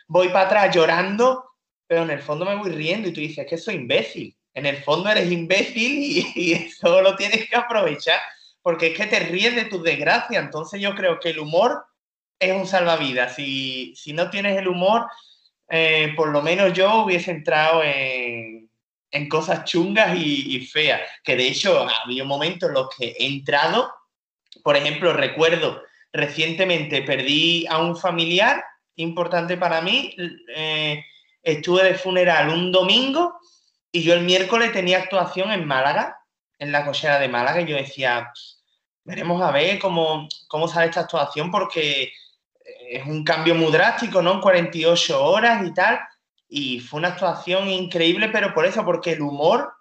voy 0.08 0.30
para 0.30 0.46
atrás 0.46 0.76
llorando, 0.76 1.46
pero 1.88 2.04
en 2.04 2.10
el 2.10 2.20
fondo 2.20 2.46
me 2.46 2.56
voy 2.56 2.72
riendo 2.72 3.08
y 3.08 3.14
tú 3.14 3.22
dices, 3.22 3.40
es 3.40 3.50
que 3.50 3.58
soy 3.58 3.76
imbécil. 3.76 4.36
En 4.54 4.66
el 4.66 4.78
fondo 4.78 5.10
eres 5.10 5.32
imbécil 5.32 6.32
y, 6.36 6.54
eso 6.54 7.02
lo 7.02 7.16
tienes 7.16 7.48
que 7.50 7.56
aprovechar, 7.56 8.20
porque 8.62 8.88
es 8.88 8.98
que 8.98 9.06
te 9.06 9.20
ríes 9.20 9.56
de 9.56 9.66
tu 9.66 9.82
desgracia. 9.82 10.40
Entonces 10.40 10.82
yo 10.82 10.96
creo 10.96 11.20
que 11.20 11.30
el 11.30 11.40
humor 11.40 11.86
es 12.40 12.54
un 12.54 12.68
salvavidas. 12.68 13.36
Si, 13.36 13.94
si 13.96 14.14
no 14.14 14.30
tienes 14.30 14.58
el 14.58 14.68
humor, 14.68 15.08
eh, 15.70 16.14
por 16.16 16.30
lo 16.30 16.42
menos 16.42 16.74
yo 16.74 17.04
hubiese 17.04 17.32
entrado 17.32 17.82
en, 17.84 18.70
cosas 19.30 19.66
chungas 19.66 20.16
y, 20.16 20.60
feas. 20.68 21.02
Que 21.24 21.36
de 21.36 21.48
hecho 21.48 21.88
había 22.04 22.24
momentos 22.24 22.70
en 22.70 22.76
los 22.76 22.90
que 22.96 23.16
he 23.18 23.26
entrado, 23.26 23.92
por 24.64 24.76
ejemplo, 24.78 25.12
recuerdo 25.12 25.82
recientemente 26.14 27.02
perdí 27.02 27.66
a 27.68 27.80
un 27.80 27.98
familiar 27.98 28.64
importante 28.96 29.58
para 29.58 29.82
mí. 29.82 30.16
Eh, 30.56 31.04
estuve 31.42 31.84
de 31.84 31.96
funeral 31.96 32.50
un 32.50 32.72
domingo 32.72 33.40
y 33.92 34.04
yo 34.04 34.14
el 34.14 34.22
miércoles 34.22 34.72
tenía 34.72 35.00
actuación 35.00 35.52
en 35.52 35.66
Málaga, 35.66 36.20
en 36.60 36.72
la 36.72 36.86
cochera 36.86 37.20
de 37.20 37.30
Málaga, 37.30 37.62
y 37.62 37.66
yo 37.66 37.76
decía, 37.76 38.32
veremos 39.04 39.42
a 39.42 39.52
ver 39.52 39.80
cómo, 39.80 40.28
cómo 40.48 40.68
sale 40.68 40.88
esta 40.88 41.02
actuación 41.02 41.50
porque 41.52 42.12
es 42.90 43.06
un 43.06 43.24
cambio 43.24 43.56
muy 43.56 43.72
drástico, 43.72 44.22
¿no? 44.22 44.34
En 44.34 44.42
48 44.42 45.24
horas 45.24 45.66
y 45.68 45.74
tal. 45.74 46.00
Y 46.48 46.80
fue 46.80 47.00
una 47.00 47.10
actuación 47.10 47.70
increíble, 47.70 48.30
pero 48.30 48.54
por 48.54 48.66
eso, 48.66 48.86
porque 48.86 49.14
el 49.14 49.22
humor 49.22 49.74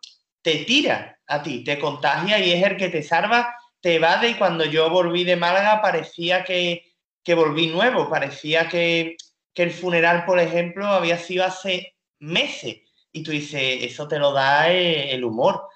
te 0.43 0.65
tira 0.65 1.19
a 1.27 1.43
ti, 1.43 1.65
te 1.65 1.79
contagia 1.79 2.39
y 2.39 2.53
es 2.53 2.65
el 2.65 2.77
que 2.77 2.89
te 2.89 3.03
salva, 3.03 3.55
te 3.81 3.97
evade. 3.97 4.31
Y 4.31 4.35
cuando 4.35 4.65
yo 4.65 4.91
volví 4.91 5.25
de 5.25 5.37
Málaga 5.37 5.81
parecía 5.81 6.45
que, 6.45 6.93
que 7.23 7.35
volví 7.35 7.69
nuevo, 7.69 8.09
parecía 8.09 8.69
que, 8.69 9.17
que 9.55 9.63
el 9.63 9.71
funeral, 9.71 10.25
por 10.25 10.39
ejemplo, 10.39 10.87
había 10.87 11.19
sido 11.19 11.45
hace 11.45 11.97
meses. 12.19 12.79
Y 13.13 13.23
tú 13.23 13.31
dices, 13.31 13.79
eso 13.83 14.09
te 14.09 14.19
lo 14.19 14.33
da 14.33 14.71
el 14.71 15.25
humor. 15.25 15.69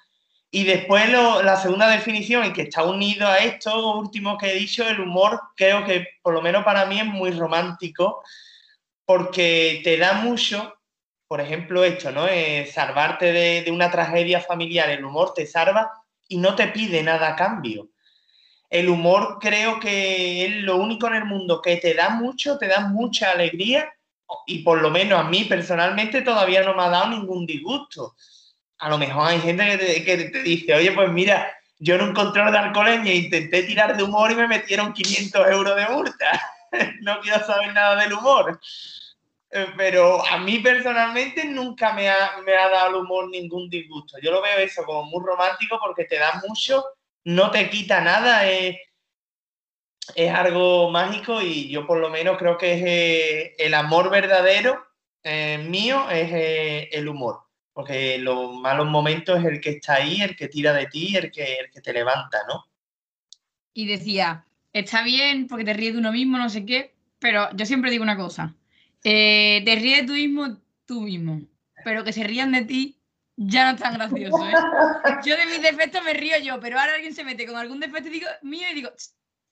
Y 0.53 0.65
después 0.65 1.09
la 1.09 1.55
segunda 1.55 1.87
definición, 1.87 2.45
y 2.45 2.51
que 2.51 2.63
está 2.63 2.83
unido 2.83 3.25
a 3.25 3.37
esto 3.37 3.95
último 3.95 4.37
que 4.37 4.51
he 4.51 4.55
dicho, 4.55 4.85
el 4.85 4.99
humor 4.99 5.39
creo 5.55 5.85
que 5.85 6.05
por 6.21 6.33
lo 6.33 6.41
menos 6.41 6.65
para 6.65 6.85
mí 6.85 6.99
es 6.99 7.05
muy 7.05 7.31
romántico 7.31 8.21
porque 9.05 9.79
te 9.81 9.95
da 9.97 10.13
mucho, 10.13 10.77
por 11.29 11.39
ejemplo 11.39 11.85
esto, 11.85 12.11
¿no? 12.11 12.27
Eh, 12.27 12.69
salvarte 12.69 13.31
de, 13.31 13.61
de, 13.61 13.71
una 13.71 13.89
tragedia 13.89 14.41
familiar, 14.41 14.89
el 14.89 15.05
humor 15.05 15.33
te 15.33 15.47
salva 15.47 15.89
y 16.27 16.37
no 16.37 16.53
te 16.53 16.67
pide 16.67 17.01
nada 17.01 17.29
a 17.29 17.35
cambio. 17.37 17.89
El 18.69 18.89
humor 18.89 19.37
creo 19.39 19.79
que 19.79 20.45
es 20.45 20.55
lo 20.63 20.75
único 20.75 21.07
en 21.07 21.15
el 21.15 21.25
mundo 21.25 21.61
que 21.61 21.77
te 21.77 21.93
da 21.93 22.09
mucho, 22.09 22.57
te 22.57 22.67
da 22.67 22.81
mucha 22.81 23.31
alegría 23.31 23.89
y 24.45 24.59
por 24.63 24.81
lo 24.81 24.89
menos 24.89 25.19
a 25.19 25.23
mí 25.23 25.45
personalmente 25.45 26.21
todavía 26.21 26.63
no 26.63 26.75
me 26.75 26.83
ha 26.83 26.89
dado 26.89 27.09
ningún 27.09 27.45
disgusto 27.45 28.15
a 28.81 28.89
lo 28.89 28.97
mejor 28.97 29.27
hay 29.27 29.39
gente 29.39 30.03
que 30.03 30.17
te, 30.17 30.41
dice, 30.41 30.73
oye, 30.73 30.91
pues 30.91 31.11
mira, 31.11 31.55
yo 31.77 31.95
en 31.95 32.01
un 32.01 32.13
control 32.15 32.51
de 32.51 32.57
alcoholemia 32.57 33.13
intenté 33.13 33.61
tirar 33.61 33.95
de 33.95 34.01
humor 34.01 34.31
y 34.31 34.35
me 34.35 34.47
metieron 34.47 34.91
500 34.91 35.47
euros 35.49 35.75
de 35.75 35.87
multa. 35.87 36.41
no 37.01 37.19
quiero 37.21 37.45
saber 37.45 37.73
nada 37.73 37.95
del 38.01 38.13
humor. 38.13 38.59
Eh, 39.51 39.67
pero 39.77 40.25
a 40.25 40.39
mí 40.39 40.57
personalmente 40.59 41.45
nunca 41.45 41.93
me 41.93 42.09
ha, 42.09 42.31
dado 42.71 42.89
el 42.89 42.95
humor 42.95 43.29
ningún 43.29 43.69
disgusto. 43.69 44.17
Yo 44.19 44.31
lo 44.31 44.41
veo 44.41 44.57
eso 44.57 44.83
como 44.83 45.03
muy 45.03 45.23
romántico 45.23 45.79
porque 45.79 46.05
te 46.05 46.17
da 46.17 46.41
mucho, 46.47 46.83
no 47.25 47.51
te 47.51 47.69
quita 47.69 48.01
nada, 48.01 48.47
es, 48.47 48.77
algo 50.33 50.89
mágico 50.89 51.39
y 51.39 51.69
yo 51.69 51.85
por 51.85 51.99
lo 51.99 52.09
menos 52.09 52.37
creo 52.39 52.57
que 52.57 52.73
es 52.73 52.83
eh, 52.83 53.55
el 53.59 53.75
amor 53.75 54.09
verdadero 54.09 54.83
eh, 55.23 55.59
mío 55.59 56.09
es 56.09 56.89
el 56.91 57.07
humor 57.07 57.50
porque 57.81 58.19
los 58.19 58.53
malos 58.53 58.87
momentos 58.87 59.39
es 59.39 59.45
el 59.45 59.59
que 59.59 59.71
está 59.71 59.95
ahí, 59.95 60.21
el 60.21 60.35
que 60.35 60.47
tira 60.47 60.71
de 60.71 60.85
ti, 60.85 61.15
el 61.15 61.31
que, 61.31 61.55
el 61.55 61.71
que 61.71 61.81
te 61.81 61.93
levanta, 61.93 62.37
¿no? 62.47 62.67
Y 63.73 63.87
decía, 63.87 64.45
está 64.71 65.03
bien 65.03 65.47
porque 65.47 65.65
te 65.65 65.73
ríes 65.73 65.93
de 65.93 65.99
uno 65.99 66.11
mismo, 66.11 66.37
no 66.37 66.49
sé 66.49 66.63
qué, 66.63 66.93
pero 67.17 67.49
yo 67.55 67.65
siempre 67.65 67.89
digo 67.89 68.03
una 68.03 68.17
cosa, 68.17 68.53
eh, 69.03 69.63
te 69.65 69.75
ríes 69.75 70.01
de 70.01 70.07
tú 70.07 70.13
mismo, 70.13 70.59
tú 70.85 71.01
mismo, 71.01 71.41
pero 71.83 72.03
que 72.03 72.13
se 72.13 72.23
rían 72.23 72.51
de 72.51 72.65
ti 72.65 72.97
ya 73.35 73.65
no 73.65 73.75
es 73.75 73.81
tan 73.81 73.95
gracioso, 73.95 74.45
¿eh? 74.45 74.53
Yo 75.25 75.35
de 75.35 75.45
mis 75.47 75.63
defectos 75.63 76.03
me 76.03 76.13
río 76.13 76.37
yo, 76.37 76.59
pero 76.59 76.79
ahora 76.79 76.93
alguien 76.93 77.15
se 77.15 77.23
mete 77.23 77.47
con 77.47 77.55
algún 77.55 77.79
defecto 77.79 78.09
y 78.09 78.11
digo, 78.11 78.27
mío 78.43 78.67
y 78.69 78.75
digo, 78.75 78.91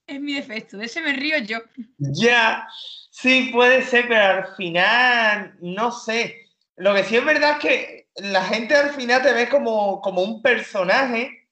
es 0.05 0.21
mi 0.21 0.33
defecto, 0.33 0.77
de 0.77 0.86
ese 0.86 1.01
me 1.01 1.13
río 1.13 1.39
yo. 1.39 1.57
Ya, 1.98 2.67
sí, 3.09 3.50
puede 3.51 3.81
ser, 3.81 4.07
pero 4.07 4.21
al 4.21 4.55
final, 4.55 5.57
no 5.62 5.91
sé. 5.91 6.50
Lo 6.75 6.93
que 6.93 7.03
sí 7.03 7.17
es 7.17 7.25
verdad 7.25 7.53
es 7.53 7.57
que 7.59 7.99
la 8.22 8.44
gente 8.44 8.76
al 8.76 8.92
final 8.92 9.22
te 9.22 9.34
ve 9.34 9.50
como, 9.50 10.02
como 10.02 10.22
un 10.22 10.42
personaje 10.42 11.48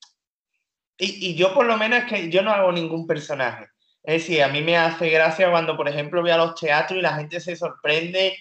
y, 0.97 1.29
y, 1.29 1.35
yo 1.35 1.53
por 1.53 1.65
lo 1.65 1.77
menos 1.77 1.99
es 1.99 2.05
que 2.05 2.29
yo 2.29 2.41
no 2.41 2.51
hago 2.51 2.71
ningún 2.71 3.05
personaje. 3.05 3.67
Es 4.03 4.23
decir, 4.23 4.41
a 4.41 4.47
mí 4.47 4.61
me 4.61 4.77
hace 4.77 5.09
gracia 5.09 5.51
cuando, 5.51 5.75
por 5.77 5.87
ejemplo, 5.87 6.21
voy 6.21 6.31
a 6.31 6.37
los 6.37 6.55
teatros 6.55 6.97
y 6.97 7.01
la 7.01 7.15
gente 7.15 7.39
se 7.39 7.55
sorprende 7.55 8.37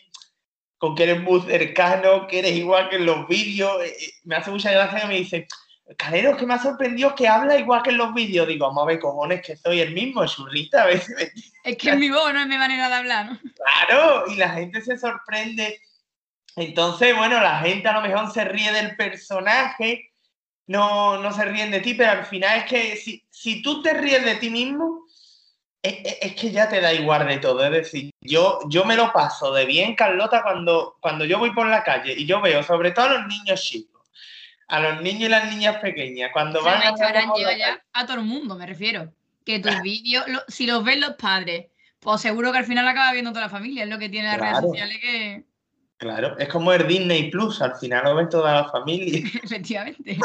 con 0.79 0.95
que 0.95 1.05
eres 1.05 1.23
muy 1.23 1.41
cercano, 1.43 2.27
que 2.27 2.39
eres 2.39 2.53
igual 2.53 2.89
que 2.89 2.97
en 2.97 3.07
los 3.07 3.27
vídeos. 3.27 3.83
Eh, 3.83 3.89
eh, 3.89 4.11
me 4.25 4.37
hace 4.37 4.51
mucha 4.51 4.71
gracia 4.71 5.01
que 5.01 5.07
me 5.07 5.17
dice, 5.17 5.49
Calero, 5.97 6.37
que 6.37 6.47
me 6.47 6.55
ha 6.55 6.63
sorprendido 6.63 7.15
que 7.15 7.29
habla 7.29 7.59
igual 7.59 7.83
que 7.83 7.91
en 7.91 7.99
los 7.99 8.15
vídeos. 8.15 8.47
Digo, 8.47 8.67
vamos 8.67 8.85
a 8.85 8.87
ver, 8.87 9.01
cojones, 9.01 9.43
que 9.43 9.57
soy 9.57 9.81
el 9.81 9.93
mismo, 9.93 10.27
churrita, 10.27 10.85
a 10.85 10.87
veces. 10.87 11.33
Es 11.65 11.77
que 11.77 11.91
es 11.91 11.99
mi 11.99 12.11
voz, 12.11 12.33
no 12.33 12.41
es 12.41 12.47
mi 12.47 12.59
manera 12.59 12.89
de 12.89 12.95
hablar, 12.95 13.27
¿no? 13.27 13.41
Claro, 13.57 14.25
y 14.29 14.37
la 14.37 14.51
gente 14.51 14.81
se 14.83 14.97
sorprende. 14.97 15.81
Entonces, 16.57 17.15
bueno, 17.15 17.41
la 17.41 17.61
gente 17.61 17.87
a 17.87 17.93
lo 17.93 18.01
mejor 18.01 18.33
se 18.33 18.45
ríe 18.45 18.73
del 18.73 18.97
personaje, 18.97 20.11
no, 20.67 21.19
no 21.19 21.33
se 21.33 21.45
ríen 21.45 21.71
de 21.71 21.81
ti, 21.81 21.95
pero 21.95 22.13
al 22.13 22.25
final 22.25 22.59
es 22.59 22.65
que 22.65 22.97
si, 22.97 23.25
si 23.31 23.63
tú 23.63 23.83
te 23.83 23.93
ríes 23.93 24.25
de 24.25 24.37
ti 24.37 24.51
mismo, 24.51 25.07
es, 25.83 26.35
que 26.35 26.51
ya 26.51 26.69
te 26.69 26.81
da 26.81 26.93
igual 26.93 27.27
de 27.27 27.39
todo. 27.39 27.65
Es 27.65 27.71
decir, 27.71 28.11
yo, 28.21 28.61
yo 28.69 28.85
me 28.85 28.97
lo 28.97 29.13
paso 29.13 29.53
de 29.53 29.67
bien, 29.67 29.95
Carlota, 29.95 30.43
cuando, 30.43 30.97
cuando 31.01 31.25
yo 31.25 31.39
voy 31.39 31.53
por 31.53 31.67
la 31.67 31.85
calle 31.85 32.15
y 32.17 32.27
yo 32.27 32.41
veo, 32.41 32.63
sobre 32.63 32.91
todo 32.93 33.07
a 33.07 33.15
los 33.19 33.27
niños 33.27 33.63
chicos, 33.63 34.03
a 34.69 34.81
los 34.81 35.03
niños 35.03 35.23
y 35.23 35.29
las 35.29 35.51
niñas 35.51 35.77
pequeñas, 35.77 36.31
cuando 36.33 36.63
van 36.63 36.83
a. 36.83 36.97
ya 36.97 37.85
a 37.93 38.07
todo 38.07 38.17
el 38.19 38.25
mundo, 38.25 38.57
me 38.57 38.67
refiero. 38.67 39.13
Que 39.45 39.61
tus 39.61 39.81
vídeos, 39.81 40.25
si 40.49 40.67
los 40.67 40.83
ven 40.83 41.01
los 41.01 41.15
padres, 41.15 41.67
pues 42.01 42.21
seguro 42.21 42.51
que 42.51 42.59
al 42.59 42.65
final 42.65 42.89
acaba 42.89 43.13
viendo 43.13 43.31
toda 43.31 43.43
la 43.43 43.49
familia. 43.49 43.85
Es 43.85 43.89
lo 43.89 43.99
que 43.99 44.09
tiene 44.09 44.27
las 44.27 44.41
redes 44.41 44.59
sociales 44.59 44.99
que. 45.01 45.45
Claro, 45.99 46.37
es 46.39 46.49
como 46.49 46.73
el 46.73 46.87
Disney 46.87 47.31
Plus, 47.31 47.63
al 47.63 47.77
final 47.77 48.05
lo 48.05 48.15
ven 48.17 48.29
toda 48.29 48.53
la 48.53 48.69
familia. 48.69 49.21
Efectivamente. 49.43 50.19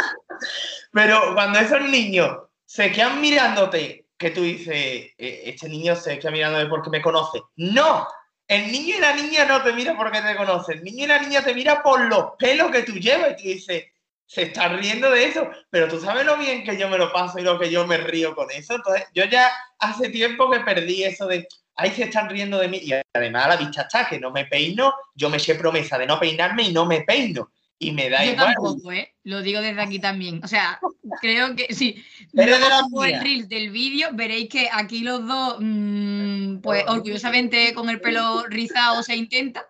Pero 0.91 1.33
cuando 1.33 1.59
esos 1.59 1.81
niños 1.83 2.37
se 2.65 2.91
quedan 2.91 3.21
mirándote 3.21 4.05
que 4.17 4.31
tú 4.31 4.41
dices, 4.41 4.75
e, 4.75 5.41
este 5.45 5.69
niño 5.69 5.95
se 5.95 6.19
queda 6.19 6.31
mirando 6.31 6.69
porque 6.69 6.89
me 6.89 7.01
conoce. 7.01 7.41
No, 7.55 8.07
el 8.47 8.71
niño 8.71 8.97
y 8.97 8.99
la 8.99 9.15
niña 9.15 9.45
no 9.45 9.63
te 9.63 9.71
mira 9.71 9.95
porque 9.95 10.21
te 10.21 10.35
conoce, 10.35 10.73
el 10.73 10.83
niño 10.83 11.05
y 11.05 11.07
la 11.07 11.19
niña 11.19 11.43
te 11.43 11.55
mira 11.55 11.81
por 11.81 12.01
los 12.01 12.31
pelos 12.37 12.69
que 12.69 12.83
tú 12.83 12.93
llevas 12.93 13.31
y 13.31 13.35
tú 13.35 13.43
dices, 13.43 13.85
se 14.25 14.43
está 14.43 14.69
riendo 14.69 15.09
de 15.09 15.25
eso, 15.25 15.49
pero 15.69 15.87
tú 15.87 15.99
sabes 15.99 16.25
lo 16.25 16.37
bien 16.37 16.63
que 16.63 16.77
yo 16.77 16.87
me 16.89 16.97
lo 16.97 17.11
paso 17.11 17.39
y 17.39 17.43
lo 17.43 17.59
que 17.59 17.69
yo 17.69 17.87
me 17.87 17.97
río 17.97 18.35
con 18.35 18.49
eso. 18.51 18.75
Entonces, 18.75 19.05
yo 19.13 19.25
ya 19.25 19.51
hace 19.79 20.09
tiempo 20.09 20.49
que 20.49 20.59
perdí 20.61 21.03
eso 21.03 21.27
de, 21.27 21.47
ahí 21.81 21.91
se 21.91 22.03
están 22.03 22.29
riendo 22.29 22.57
de 22.59 22.67
mí 22.67 22.79
y 22.83 22.91
además 23.13 23.47
la 23.47 23.57
vista 23.57 23.81
está 23.81 24.07
que 24.07 24.19
no 24.19 24.31
me 24.31 24.45
peino, 24.45 24.93
yo 25.15 25.29
me 25.29 25.37
eché 25.37 25.55
promesa 25.55 25.97
de 25.97 26.05
no 26.05 26.19
peinarme 26.19 26.63
y 26.63 26.73
no 26.73 26.85
me 26.85 27.01
peino 27.01 27.51
y 27.81 27.91
me 27.91 28.11
da 28.11 28.23
Yo 28.23 28.33
igual. 28.33 28.53
tampoco, 28.53 28.91
¿eh? 28.91 29.15
Lo 29.23 29.41
digo 29.41 29.59
desde 29.59 29.81
aquí 29.81 29.97
también. 29.97 30.39
O 30.43 30.47
sea, 30.47 30.79
creo 31.19 31.55
que 31.55 31.73
sí. 31.73 32.03
Pero 32.33 32.59
de 32.59 32.69
la 32.69 32.83
el 33.07 33.21
reel 33.21 33.47
del 33.47 33.71
vídeo, 33.71 34.09
veréis 34.13 34.49
que 34.49 34.69
aquí 34.71 34.99
los 34.99 35.27
dos, 35.27 35.57
mmm, 35.59 36.59
pues 36.59 36.85
orgullosamente 36.87 37.73
con 37.73 37.89
el 37.89 37.99
pelo 37.99 38.43
rizado 38.47 39.01
se 39.01 39.15
intenta. 39.15 39.65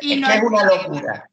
Y 0.00 0.14
es 0.14 0.20
no 0.20 0.26
que 0.26 0.34
es 0.34 0.42
una 0.42 0.64
locura. 0.64 1.30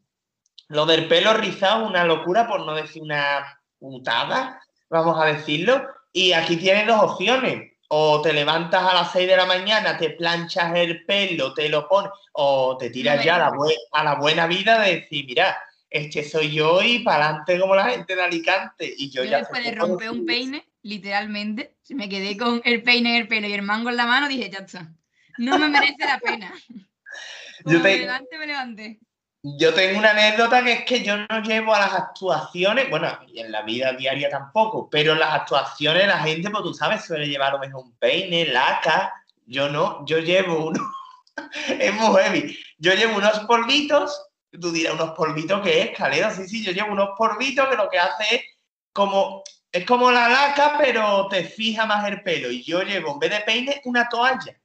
Lo 0.67 0.85
del 0.85 1.07
pelo 1.07 1.33
rizado 1.33 1.83
es 1.83 1.89
una 1.89 2.05
locura, 2.05 2.47
por 2.47 2.63
no 2.63 2.75
decir 2.75 3.01
una 3.01 3.59
putada, 3.79 4.61
vamos 4.91 5.19
a 5.19 5.25
decirlo. 5.25 5.87
Y 6.13 6.33
aquí 6.33 6.55
tienes 6.57 6.85
dos 6.85 7.01
opciones 7.01 7.70
o 7.93 8.21
te 8.21 8.31
levantas 8.31 8.83
a 8.83 8.93
las 8.93 9.11
6 9.11 9.27
de 9.27 9.35
la 9.35 9.45
mañana, 9.45 9.97
te 9.97 10.11
planchas 10.11 10.73
el 10.75 11.03
pelo, 11.03 11.53
te 11.53 11.67
lo 11.67 11.89
pones, 11.89 12.09
o 12.31 12.77
te 12.77 12.89
tiras 12.89 13.21
ya 13.21 13.35
a 13.35 13.39
la, 13.39 13.51
a 13.91 14.03
la, 14.05 14.15
buena 14.15 14.47
vida 14.47 14.79
de 14.79 15.01
decir, 15.01 15.25
mira, 15.25 15.57
este 15.89 16.23
soy 16.23 16.53
yo 16.53 16.81
y 16.81 16.99
para 16.99 17.25
adelante 17.25 17.59
como 17.59 17.75
la 17.75 17.89
gente 17.89 18.15
de 18.15 18.21
Alicante. 18.21 18.93
Y 18.97 19.09
yo, 19.09 19.25
ya 19.25 19.39
después 19.39 19.65
de 19.65 19.73
romper 19.73 20.09
un 20.09 20.25
peine, 20.25 20.65
literalmente, 20.83 21.75
me 21.89 22.07
quedé 22.07 22.37
con 22.37 22.61
el 22.63 22.81
peine 22.81 23.09
en 23.09 23.21
el 23.23 23.27
pelo 23.27 23.47
y 23.47 23.53
el 23.53 23.61
mango 23.61 23.89
en 23.89 23.97
la 23.97 24.05
mano, 24.05 24.29
dije, 24.29 24.49
ya 24.49 24.59
está, 24.59 24.89
no 25.37 25.59
me 25.59 25.67
merece 25.67 26.05
la 26.05 26.19
pena. 26.19 26.53
Como 27.65 27.75
yo 27.75 27.81
te... 27.83 27.89
me 27.89 27.97
levanté, 27.97 28.37
me 28.37 28.47
levanté. 28.47 28.99
Yo 29.43 29.73
tengo 29.73 29.97
una 29.97 30.11
anécdota 30.11 30.63
que 30.63 30.71
es 30.71 30.85
que 30.85 31.03
yo 31.03 31.17
no 31.17 31.41
llevo 31.41 31.73
a 31.73 31.79
las 31.79 31.93
actuaciones, 31.93 32.91
bueno, 32.91 33.07
y 33.27 33.39
en 33.39 33.51
la 33.51 33.63
vida 33.63 33.91
diaria 33.93 34.29
tampoco, 34.29 34.87
pero 34.87 35.13
en 35.13 35.19
las 35.19 35.33
actuaciones 35.33 36.05
la 36.05 36.19
gente, 36.19 36.51
pues 36.51 36.61
tú 36.61 36.73
sabes, 36.75 37.03
suele 37.03 37.27
llevar 37.27 37.49
a 37.49 37.53
lo 37.53 37.59
mejor 37.59 37.83
un 37.83 37.95
peine, 37.97 38.45
laca. 38.45 39.11
Yo 39.47 39.67
no, 39.67 40.05
yo 40.05 40.19
llevo 40.19 40.67
uno, 40.67 40.79
es 41.79 41.93
muy 41.95 42.21
heavy. 42.21 42.59
Yo 42.77 42.93
llevo 42.93 43.17
unos 43.17 43.39
polvitos, 43.41 44.27
tú 44.51 44.71
dirás, 44.71 44.93
unos 44.93 45.11
polvitos 45.11 45.59
que 45.61 45.81
es, 45.81 45.97
calero, 45.97 46.29
sí, 46.29 46.47
sí, 46.47 46.63
yo 46.63 46.71
llevo 46.71 46.91
unos 46.91 47.09
polvitos 47.17 47.67
que 47.67 47.75
lo 47.75 47.89
que 47.89 47.97
hace 47.97 48.35
es 48.35 48.41
como, 48.93 49.43
es 49.71 49.85
como 49.85 50.11
la 50.11 50.29
laca, 50.29 50.75
pero 50.77 51.27
te 51.29 51.45
fija 51.45 51.87
más 51.87 52.07
el 52.07 52.21
pelo. 52.21 52.51
Y 52.51 52.61
yo 52.63 52.83
llevo, 52.83 53.13
en 53.13 53.19
vez 53.19 53.31
de 53.31 53.39
peine, 53.39 53.81
una 53.85 54.07
toalla. 54.07 54.60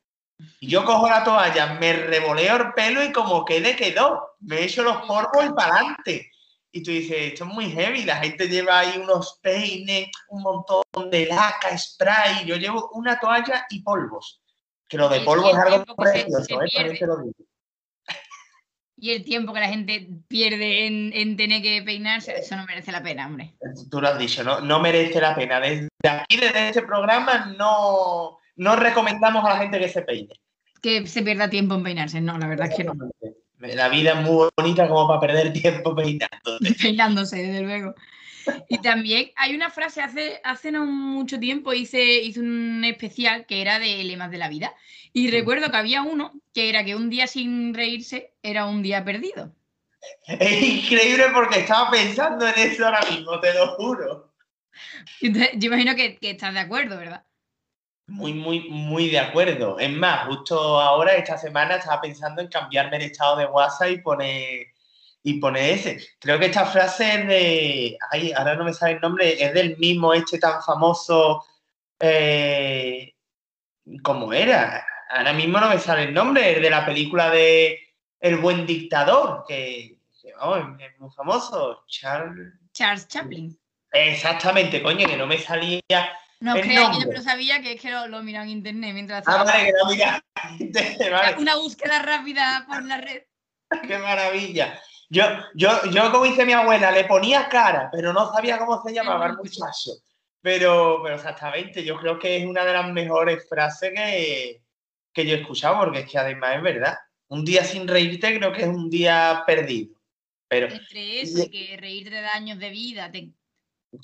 Y 0.61 0.69
yo 0.69 0.85
cojo 0.85 1.09
la 1.09 1.25
toalla, 1.25 1.75
me 1.81 1.93
revoleo 1.93 2.57
el 2.57 2.73
pelo 2.73 3.03
y 3.03 3.13
como 3.13 3.45
quede, 3.45 3.77
quedó. 3.77 4.37
Me 4.41 4.65
echo 4.65 4.83
los 4.83 4.99
polvos 5.07 5.45
y 5.45 5.53
para 5.53 5.77
adelante. 5.77 6.31
Y 6.73 6.83
tú 6.83 6.91
dices, 6.91 7.33
esto 7.33 7.45
es 7.45 7.51
muy 7.51 7.71
heavy. 7.71 8.05
La 8.05 8.17
gente 8.17 8.49
lleva 8.49 8.81
ahí 8.81 8.99
unos 8.99 9.39
peines, 9.43 10.09
un 10.29 10.43
montón 10.43 10.83
de 11.11 11.27
laca, 11.27 11.77
spray. 11.77 12.45
Yo 12.45 12.57
llevo 12.57 12.91
una 12.93 13.19
toalla 13.19 13.67
y 13.71 13.83
polvos. 13.83 14.43
Que 14.89 14.99
lo 14.99 15.09
de 15.09 15.21
polvo 15.21 15.51
es 15.51 15.57
algo 15.57 15.97
precioso, 15.97 16.63
¿eh? 16.63 16.99
lo 17.01 17.17
digo. 17.19 17.47
Y 18.99 19.11
el 19.11 19.25
tiempo 19.25 19.53
que 19.53 19.61
la 19.61 19.69
gente 19.69 20.09
pierde 20.27 20.87
en, 20.87 21.37
tener 21.37 21.61
que 21.61 21.83
peinarse, 21.83 22.35
eso 22.39 22.57
no 22.57 22.65
merece 22.65 22.93
la 22.93 23.03
pena, 23.03 23.27
hombre. 23.27 23.55
Tú 23.91 24.01
lo 24.01 24.09
has 24.09 24.19
dicho, 24.19 24.43
no, 24.43 24.61
no 24.61 24.81
merece 24.81 25.21
la 25.21 25.35
pena. 25.35 25.61
Desde 25.61 25.89
aquí, 26.03 26.39
desde 26.39 26.69
este 26.69 26.83
programa, 26.83 27.55
no, 27.59 28.39
no 28.57 28.77
recomendamos 28.77 29.45
a 29.45 29.51
la 29.51 29.59
gente 29.59 29.79
que 29.79 29.89
se 29.89 30.03
peine. 30.03 30.35
Que 30.83 31.07
se 31.07 31.23
pierda 31.23 31.49
tiempo 31.49 31.75
en 31.75 31.83
peinarse, 31.83 32.21
no, 32.21 32.39
la 32.39 32.47
verdad 32.47 32.69
es 32.71 32.77
que 32.77 32.85
no. 32.85 32.95
La 33.59 33.89
vida 33.89 34.13
es 34.13 34.27
muy 34.27 34.49
bonita 34.57 34.87
como 34.89 35.09
para 35.09 35.21
perder 35.21 35.53
tiempo 35.53 35.95
peinándose. 35.95 36.75
Peinándose, 36.81 37.37
desde 37.37 37.63
luego. 37.63 37.95
Y 38.69 38.79
también 38.79 39.31
hay 39.37 39.55
una 39.55 39.71
frase, 39.71 40.03
hace, 40.03 40.41
hace 40.45 40.71
no 40.71 40.87
mucho 40.87 41.41
tiempo 41.41 41.73
hice, 41.73 42.21
hice 42.21 42.41
un 42.41 42.85
especial 42.85 43.47
que 43.47 43.61
era 43.61 43.79
de 43.79 44.05
lemas 44.05 44.31
de 44.31 44.39
la 44.39 44.49
vida. 44.49 44.75
Y 45.13 45.31
recuerdo 45.31 45.71
que 45.71 45.77
había 45.77 46.03
uno 46.03 46.33
que 46.55 46.69
era 46.69 46.85
que 46.85 46.95
un 46.95 47.11
día 47.11 47.27
sin 47.27 47.75
reírse 47.75 48.35
era 48.43 48.67
un 48.67 48.83
día 48.83 49.05
perdido. 49.05 49.53
Es 50.27 50.63
increíble 50.63 51.25
porque 51.35 51.61
estaba 51.61 51.91
pensando 51.91 52.47
en 52.47 52.55
eso 52.57 52.85
ahora 52.85 53.01
mismo, 53.11 53.41
te 53.41 53.55
lo 53.55 53.75
juro. 53.77 54.33
yo 55.21 55.67
imagino 55.67 55.97
que, 55.97 56.17
que 56.19 56.31
estás 56.31 56.55
de 56.55 56.61
acuerdo, 56.61 56.99
¿verdad? 56.99 57.25
Muy, 58.09 58.35
muy, 58.35 58.69
muy 58.71 59.09
de 59.09 59.19
acuerdo. 59.19 59.79
Es 59.79 59.91
más, 59.91 60.27
justo 60.29 60.81
ahora, 60.81 61.15
esta 61.15 61.37
semana, 61.37 61.77
estaba 61.77 62.01
pensando 62.01 62.41
en 62.41 62.49
cambiarme 62.49 62.99
el 62.99 63.03
estado 63.03 63.37
de 63.37 63.47
WhatsApp 63.47 63.91
y 63.91 63.99
poner, 63.99 64.67
y 65.25 65.41
poner 65.41 65.75
ese. 65.75 65.99
Creo 66.21 66.39
que 66.39 66.47
esta 66.47 66.67
frase 66.67 67.21
es 67.21 67.27
de. 67.27 67.99
Ay, 68.13 68.33
ahora 68.33 68.55
no 68.55 68.65
me 68.65 68.73
sale 68.73 68.93
el 68.95 69.01
nombre, 69.01 69.43
es 69.43 69.53
del 69.55 69.77
mismo 69.79 70.15
este 70.15 70.39
tan 70.39 70.63
famoso. 70.63 71.45
Eh, 71.99 73.13
¿Cómo 74.03 74.33
era? 74.33 74.87
Ahora 75.11 75.33
mismo 75.33 75.59
no 75.59 75.69
me 75.69 75.79
sale 75.79 76.05
el 76.05 76.15
nombre, 76.15 76.53
es 76.53 76.63
de 76.63 76.71
la 76.71 76.87
película 76.87 77.31
de 77.31 77.79
El 78.21 78.37
buen 78.37 78.67
dictador, 78.67 79.45
que, 79.49 79.99
oh, 80.41 80.57
es 80.57 81.01
muy 81.01 81.11
famoso. 81.11 81.85
Charles... 81.89 82.53
Charles 82.73 83.09
Chaplin. 83.09 83.59
Exactamente, 83.93 84.83
coño, 84.83 85.09
que 85.09 85.17
no 85.17 85.27
me 85.27 85.39
salía 85.39 85.81
no 86.41 86.55
creo 86.55 86.91
que 86.91 87.01
yo 87.01 87.09
pero 87.09 87.23
sabía 87.23 87.63
que 87.63 87.73
es 87.73 87.81
que 87.81 87.91
lo, 87.91 88.07
lo 88.09 88.21
en 88.21 88.49
internet 88.49 88.93
mientras. 88.93 89.25
Ah, 89.27 89.43
vale, 89.45 89.67
que 89.67 89.73
lo 89.73 89.87
mira 89.87 90.23
vale. 91.11 91.37
Una 91.39 91.57
búsqueda 91.57 92.03
rápida 92.03 92.65
por 92.69 92.85
la 92.85 92.99
red. 92.99 93.23
Qué 93.89 93.99
maravilla. 93.99 94.79
Yo, 95.09 95.25
yo, 95.55 95.71
yo, 95.91 96.11
como 96.11 96.25
dice 96.25 96.45
mi 96.45 96.53
abuela, 96.53 96.91
le 96.91 97.05
ponía 97.05 97.49
cara, 97.49 97.89
pero 97.93 98.13
no 98.13 98.33
sabía 98.33 98.59
cómo 98.59 98.83
se 98.83 98.93
llamaba 98.93 99.27
el 99.27 99.37
muchacho. 99.37 99.93
Pero, 100.43 101.01
pero 101.03 101.17
exactamente, 101.17 101.85
yo 101.85 101.97
creo 101.97 102.19
que 102.19 102.37
es 102.39 102.47
una 102.47 102.65
de 102.65 102.73
las 102.73 102.93
mejores 102.93 103.49
frases 103.49 103.93
que, 103.95 104.63
que 105.13 105.27
yo 105.27 105.37
he 105.37 105.41
escuchado, 105.41 105.79
porque 105.79 106.01
es 106.01 106.11
que 106.11 106.19
además 106.19 106.57
es 106.57 106.63
verdad. 106.63 106.97
Un 107.29 107.45
día 107.45 107.65
sin 107.65 107.89
reírte 107.89 108.37
creo 108.37 108.53
que 108.53 108.63
es 108.63 108.69
un 108.69 108.91
día 108.91 109.43
perdido. 109.47 109.97
Pero, 110.49 110.69
Entre 110.69 111.21
eso 111.21 111.43
y 111.43 111.51
que 111.51 111.77
reírte 111.77 112.11
de 112.11 112.27
años 112.27 112.59
de 112.59 112.71
vida. 112.71 113.11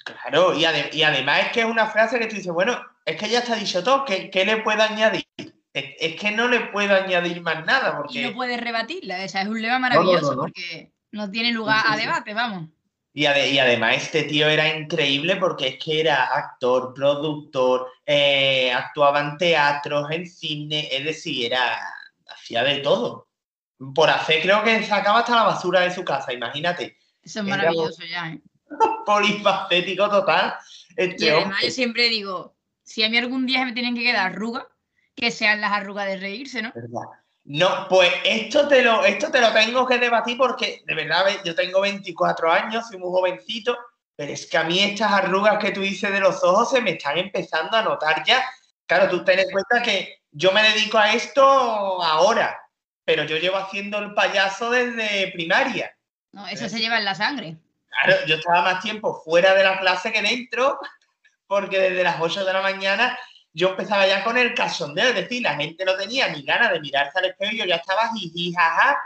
Claro, 0.05 0.55
y, 0.55 0.65
además 0.65 1.41
es 1.47 1.53
que 1.53 1.61
es 1.61 1.67
una 1.67 1.87
frase 1.87 2.19
que 2.19 2.27
tú 2.27 2.37
dices, 2.37 2.53
bueno, 2.53 2.81
es 3.05 3.17
que 3.17 3.29
ya 3.29 3.41
está 3.41 3.57
dicho 3.57 3.83
todo, 3.83 4.05
¿qué, 4.05 4.45
le 4.45 4.59
puedo 4.59 4.83
añadir? 4.83 5.27
Es, 5.73 6.21
que 6.21 6.31
no 6.31 6.49
le 6.49 6.61
puedo 6.61 6.95
añadir 6.95 7.41
más 7.41 7.65
nada. 7.65 7.97
Porque... 7.97 8.21
Y 8.21 8.25
no 8.25 8.35
puedes 8.35 8.61
rebatirla, 8.61 9.25
esa 9.25 9.43
es 9.43 9.49
un 9.49 9.61
lema 9.61 9.79
maravilloso 9.79 10.37
porque 10.37 10.93
no 11.11 11.31
tiene 11.31 11.53
lugar 11.53 11.85
a 11.87 11.97
debate, 11.97 12.35
vamos. 12.35 12.69
Y, 13.15 13.27
además 13.27 13.97
este 13.97 14.23
tío 14.23 14.49
era 14.49 14.75
increíble 14.75 15.37
porque 15.37 15.69
es 15.69 15.85
que 15.85 16.01
era 16.01 16.25
actor, 16.25 16.95
productor, 16.95 17.89
eh, 18.07 18.73
actuaba 18.73 19.21
en 19.21 19.37
teatros, 19.37 20.11
en 20.11 20.27
cine, 20.27 20.89
es 20.91 21.05
decir, 21.05 21.47
era 21.47 21.79
hacía 22.27 22.65
de 22.65 22.79
todo. 22.79 23.29
Por 23.95 24.09
hacer 24.09 24.41
creo 24.43 24.65
que 24.65 24.83
sacaba 24.85 25.21
hasta 25.21 25.37
la 25.37 25.43
basura 25.43 25.81
de 25.81 25.91
su 25.91 26.05
casa, 26.05 26.33
imagínate. 26.33 26.97
Eso 27.23 27.41
es 27.41 27.47
maravilloso 27.47 28.03
ya, 28.05 28.31
¿eh? 28.31 28.41
Polifacético 29.07 30.09
total. 30.09 30.55
Este 30.97 31.27
y 31.27 31.29
además 31.29 31.63
yo 31.63 31.71
siempre 31.71 32.09
digo, 32.09 32.55
si 32.83 33.03
a 33.03 33.09
mí 33.09 33.19
algún 33.19 33.47
día 33.47 33.65
me 33.65 33.73
tienen 33.73 33.95
que 33.95 34.03
quedar 34.03 34.33
arrugas, 34.33 34.65
que 35.15 35.31
sean 35.31 35.61
las 35.61 35.73
arrugas 35.73 36.07
de 36.07 36.17
reírse, 36.17 36.63
¿no? 36.63 36.73
No, 37.45 37.87
pues 37.89 38.13
esto 38.25 38.69
te, 38.69 38.83
lo, 38.83 39.05
esto 39.05 39.31
te 39.31 39.41
lo 39.41 39.53
tengo 39.53 39.85
que 39.85 39.99
debatir 39.99 40.37
porque 40.37 40.83
de 40.87 40.95
verdad 40.95 41.25
yo 41.45 41.55
tengo 41.55 41.81
24 41.81 42.53
años, 42.53 42.87
soy 42.89 42.99
muy 42.99 43.11
jovencito, 43.11 43.77
pero 44.15 44.33
es 44.33 44.47
que 44.47 44.59
a 44.59 44.65
mí 44.65 44.79
estas 44.79 45.11
arrugas 45.13 45.59
que 45.59 45.73
tú 45.73 45.81
dices 45.81 46.13
de 46.13 46.21
los 46.21 46.43
ojos 46.45 46.71
se 46.71 46.81
me 46.81 46.93
están 46.93 47.19
empezando 47.19 47.77
a 47.77 47.83
notar 47.83 48.23
ya. 48.25 48.45
Claro, 48.87 49.11
tú 49.11 49.25
ten 49.25 49.41
en 49.41 49.51
cuenta 49.51 49.83
que 49.83 50.23
yo 50.31 50.53
me 50.53 50.63
dedico 50.63 50.99
a 50.99 51.13
esto 51.13 51.43
ahora, 51.43 52.61
pero 53.05 53.25
yo 53.25 53.37
llevo 53.37 53.57
haciendo 53.57 53.99
el 53.99 54.15
payaso 54.15 54.71
desde 54.71 55.33
primaria. 55.33 55.97
No, 56.31 56.47
eso 56.47 56.69
se 56.69 56.79
lleva 56.79 56.99
en 56.99 57.05
la 57.05 57.15
sangre. 57.15 57.57
Claro, 57.93 58.27
yo 58.27 58.37
estaba 58.37 58.63
más 58.63 58.83
tiempo 58.83 59.23
fuera 59.23 59.55
de 59.55 59.65
la 59.65 59.79
clase 59.79 60.13
que 60.13 60.23
dentro, 60.23 60.81
porque 61.47 61.79
desde 61.79 62.03
las 62.03 62.21
8 62.21 62.45
de 62.45 62.53
la 62.53 62.63
mañana 62.63 63.19
yo 63.53 63.71
empezaba 63.71 64.07
ya 64.07 64.25
con 64.25 64.39
el 64.39 64.55
cachondeo, 64.55 65.09
es 65.09 65.15
decir, 65.15 65.43
la 65.43 65.57
gente 65.57 65.85
no 65.85 65.95
tenía 65.97 66.29
ni 66.29 66.43
ganas 66.43 66.73
de 66.73 66.81
mirarse 66.81 67.19
al 67.19 67.27
espejo 67.27 67.53
y 67.53 67.59
yo 67.59 67.65
ya 67.67 67.77
estaba 67.77 68.11
jiji, 68.15 68.55
jaja 68.55 68.99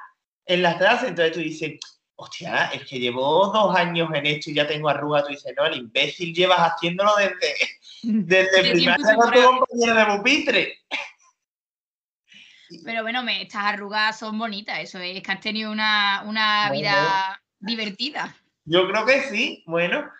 en 0.46 0.62
las 0.62 0.76
clases. 0.76 1.08
Entonces 1.08 1.32
tú 1.32 1.40
dices, 1.40 1.80
hostia, 2.14 2.66
es 2.66 2.86
que 2.86 3.00
llevo 3.00 3.48
dos 3.48 3.76
años 3.76 4.08
en 4.14 4.26
esto 4.26 4.50
y 4.50 4.54
ya 4.54 4.66
tengo 4.66 4.88
arrugas. 4.88 5.24
Tú 5.24 5.30
dices, 5.30 5.52
no, 5.56 5.66
el 5.66 5.78
imbécil 5.78 6.32
llevas 6.32 6.60
haciéndolo 6.60 7.16
desde, 7.16 7.54
desde 8.02 8.70
primaria 8.72 9.14
con 9.16 9.32
tu 9.32 9.42
compañero 9.42 9.94
de 9.94 10.16
pupitre. 10.16 10.78
Pero 12.84 13.02
bueno, 13.02 13.22
me, 13.22 13.42
estas 13.42 13.64
arrugas 13.64 14.18
son 14.18 14.38
bonitas, 14.38 14.80
eso 14.80 14.98
es 14.98 15.22
que 15.22 15.32
has 15.32 15.40
tenido 15.40 15.70
una, 15.70 16.22
una 16.26 16.70
vida 16.70 17.40
divertida. 17.60 18.34
Yo 18.66 18.88
creo 18.88 19.06
que 19.06 19.22
sí, 19.22 19.62
bueno, 19.66 20.10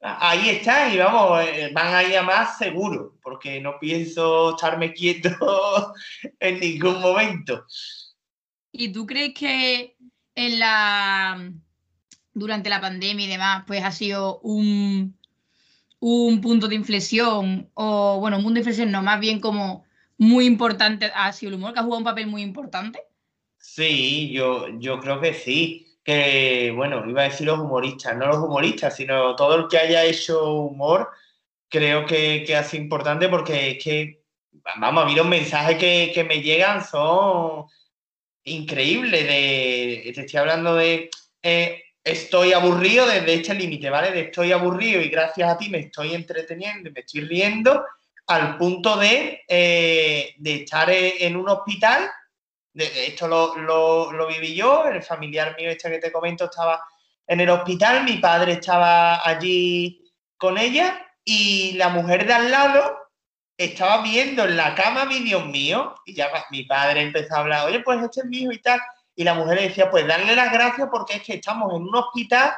ahí 0.00 0.50
está 0.50 0.92
y 0.92 0.98
vamos, 0.98 1.44
eh, 1.44 1.70
van 1.72 1.94
a 1.94 2.04
ir 2.04 2.16
a 2.16 2.22
más 2.22 2.56
seguro, 2.56 3.18
porque 3.22 3.60
no 3.60 3.78
pienso 3.80 4.50
estarme 4.50 4.92
quieto 4.94 5.92
en 6.38 6.60
ningún 6.60 7.00
momento. 7.00 7.66
¿Y 8.70 8.92
tú 8.92 9.06
crees 9.06 9.34
que 9.34 9.96
en 10.34 10.58
la 10.60 11.52
durante 12.32 12.70
la 12.70 12.80
pandemia 12.80 13.26
y 13.26 13.28
demás, 13.28 13.64
pues 13.66 13.82
ha 13.82 13.90
sido 13.90 14.38
un, 14.40 15.18
un 15.98 16.40
punto 16.40 16.68
de 16.68 16.76
inflexión, 16.76 17.68
o 17.74 18.20
bueno, 18.20 18.36
un 18.36 18.44
punto 18.44 18.54
de 18.54 18.60
inflexión 18.60 18.92
no, 18.92 19.02
más 19.02 19.18
bien 19.18 19.40
como 19.40 19.84
muy 20.18 20.46
importante, 20.46 21.10
ha 21.12 21.32
sido 21.32 21.50
el 21.50 21.56
humor, 21.56 21.72
que 21.72 21.80
ha 21.80 21.82
jugado 21.82 21.98
un 21.98 22.04
papel 22.04 22.28
muy 22.28 22.42
importante? 22.42 23.02
Sí, 23.58 24.30
yo, 24.30 24.68
yo 24.78 25.00
creo 25.00 25.20
que 25.20 25.34
sí 25.34 25.87
bueno, 26.74 27.04
iba 27.06 27.22
a 27.22 27.28
decir 27.28 27.46
los 27.46 27.58
humoristas, 27.58 28.16
no 28.16 28.26
los 28.26 28.38
humoristas, 28.38 28.96
sino 28.96 29.36
todo 29.36 29.56
el 29.56 29.68
que 29.68 29.78
haya 29.78 30.04
hecho 30.04 30.52
humor, 30.52 31.10
creo 31.68 32.06
que, 32.06 32.44
que 32.46 32.56
hace 32.56 32.76
importante 32.76 33.28
porque 33.28 33.72
es 33.72 33.84
que, 33.84 34.22
vamos, 34.78 35.04
a 35.04 35.06
mí 35.06 35.14
los 35.14 35.26
mensajes 35.26 35.76
que, 35.76 36.24
me 36.24 36.40
llegan 36.40 36.84
son 36.84 37.66
increíbles. 38.44 39.26
Te 39.26 40.20
estoy 40.20 40.40
hablando 40.40 40.74
de 40.76 41.10
eh, 41.42 41.82
estoy 42.02 42.52
aburrido 42.52 43.06
desde 43.06 43.34
este 43.34 43.54
límite, 43.54 43.90
¿vale? 43.90 44.10
De 44.10 44.20
estoy 44.22 44.52
aburrido 44.52 45.00
y 45.00 45.08
gracias 45.08 45.50
a 45.50 45.58
ti 45.58 45.68
me 45.68 45.78
estoy 45.78 46.14
entreteniendo 46.14 46.88
y 46.88 46.92
me 46.92 47.00
estoy 47.00 47.20
riendo 47.22 47.84
al 48.26 48.56
punto 48.58 48.96
de, 48.96 49.42
eh, 49.48 50.34
de 50.38 50.54
estar 50.54 50.88
en 50.90 51.36
un 51.36 51.48
hospital 51.48 52.10
esto 52.84 53.28
lo, 53.28 54.26
viví 54.26 54.54
yo, 54.54 54.84
el 54.84 55.02
familiar 55.02 55.56
mío 55.56 55.70
este 55.70 55.90
que 55.90 55.98
te 55.98 56.12
comento 56.12 56.44
estaba 56.44 56.82
en 57.26 57.40
el 57.40 57.50
hospital, 57.50 58.04
mi 58.04 58.18
padre 58.18 58.52
estaba 58.52 59.26
allí 59.26 60.04
con 60.36 60.56
ella 60.56 61.06
y 61.24 61.72
la 61.72 61.88
mujer 61.88 62.26
de 62.26 62.32
al 62.32 62.50
lado 62.50 62.96
estaba 63.56 64.02
viendo 64.02 64.44
en 64.44 64.56
la 64.56 64.74
cama 64.74 65.04
vídeos 65.04 65.44
míos 65.46 65.94
y 66.06 66.14
ya 66.14 66.30
mi 66.50 66.64
padre 66.64 67.02
empezó 67.02 67.34
a 67.34 67.40
hablar, 67.40 67.66
oye, 67.66 67.80
pues 67.80 68.02
este 68.02 68.20
es 68.20 68.26
mi 68.26 68.38
hijo 68.38 68.52
y 68.52 68.62
tal. 68.62 68.80
Y 69.14 69.24
la 69.24 69.34
mujer 69.34 69.60
decía, 69.60 69.90
pues 69.90 70.06
darle 70.06 70.36
las 70.36 70.52
gracias 70.52 70.88
porque 70.90 71.16
es 71.16 71.22
que 71.22 71.34
estamos 71.34 71.74
en 71.74 71.82
un 71.82 71.96
hospital 71.96 72.52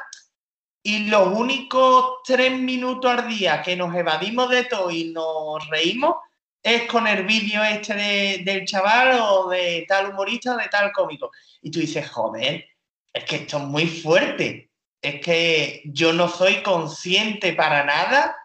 y 0.83 1.09
los 1.09 1.27
únicos 1.27 2.19
tres 2.23 2.57
minutos 2.57 3.11
al 3.11 3.27
día 3.27 3.61
que 3.61 3.75
nos 3.75 3.93
evadimos 3.95 4.49
de 4.49 4.65
todo 4.65 4.91
y 4.91 5.11
nos 5.11 5.67
reímos 5.69 6.15
es 6.63 6.83
con 6.83 7.07
el 7.07 7.25
vídeo 7.25 7.63
este 7.63 8.41
del 8.43 8.65
chaval 8.65 9.19
o 9.21 9.49
de 9.49 9.85
tal 9.87 10.09
humorista 10.09 10.55
o 10.55 10.57
de 10.57 10.67
tal 10.67 10.91
cómico. 10.91 11.31
Y 11.61 11.71
tú 11.71 11.79
dices, 11.79 12.09
joder, 12.09 12.67
es 13.13 13.23
que 13.25 13.37
esto 13.37 13.57
es 13.57 13.63
muy 13.63 13.87
fuerte. 13.87 14.69
Es 15.01 15.19
que 15.21 15.81
yo 15.85 16.13
no 16.13 16.27
soy 16.27 16.61
consciente 16.61 17.53
para 17.53 17.83
nada 17.83 18.35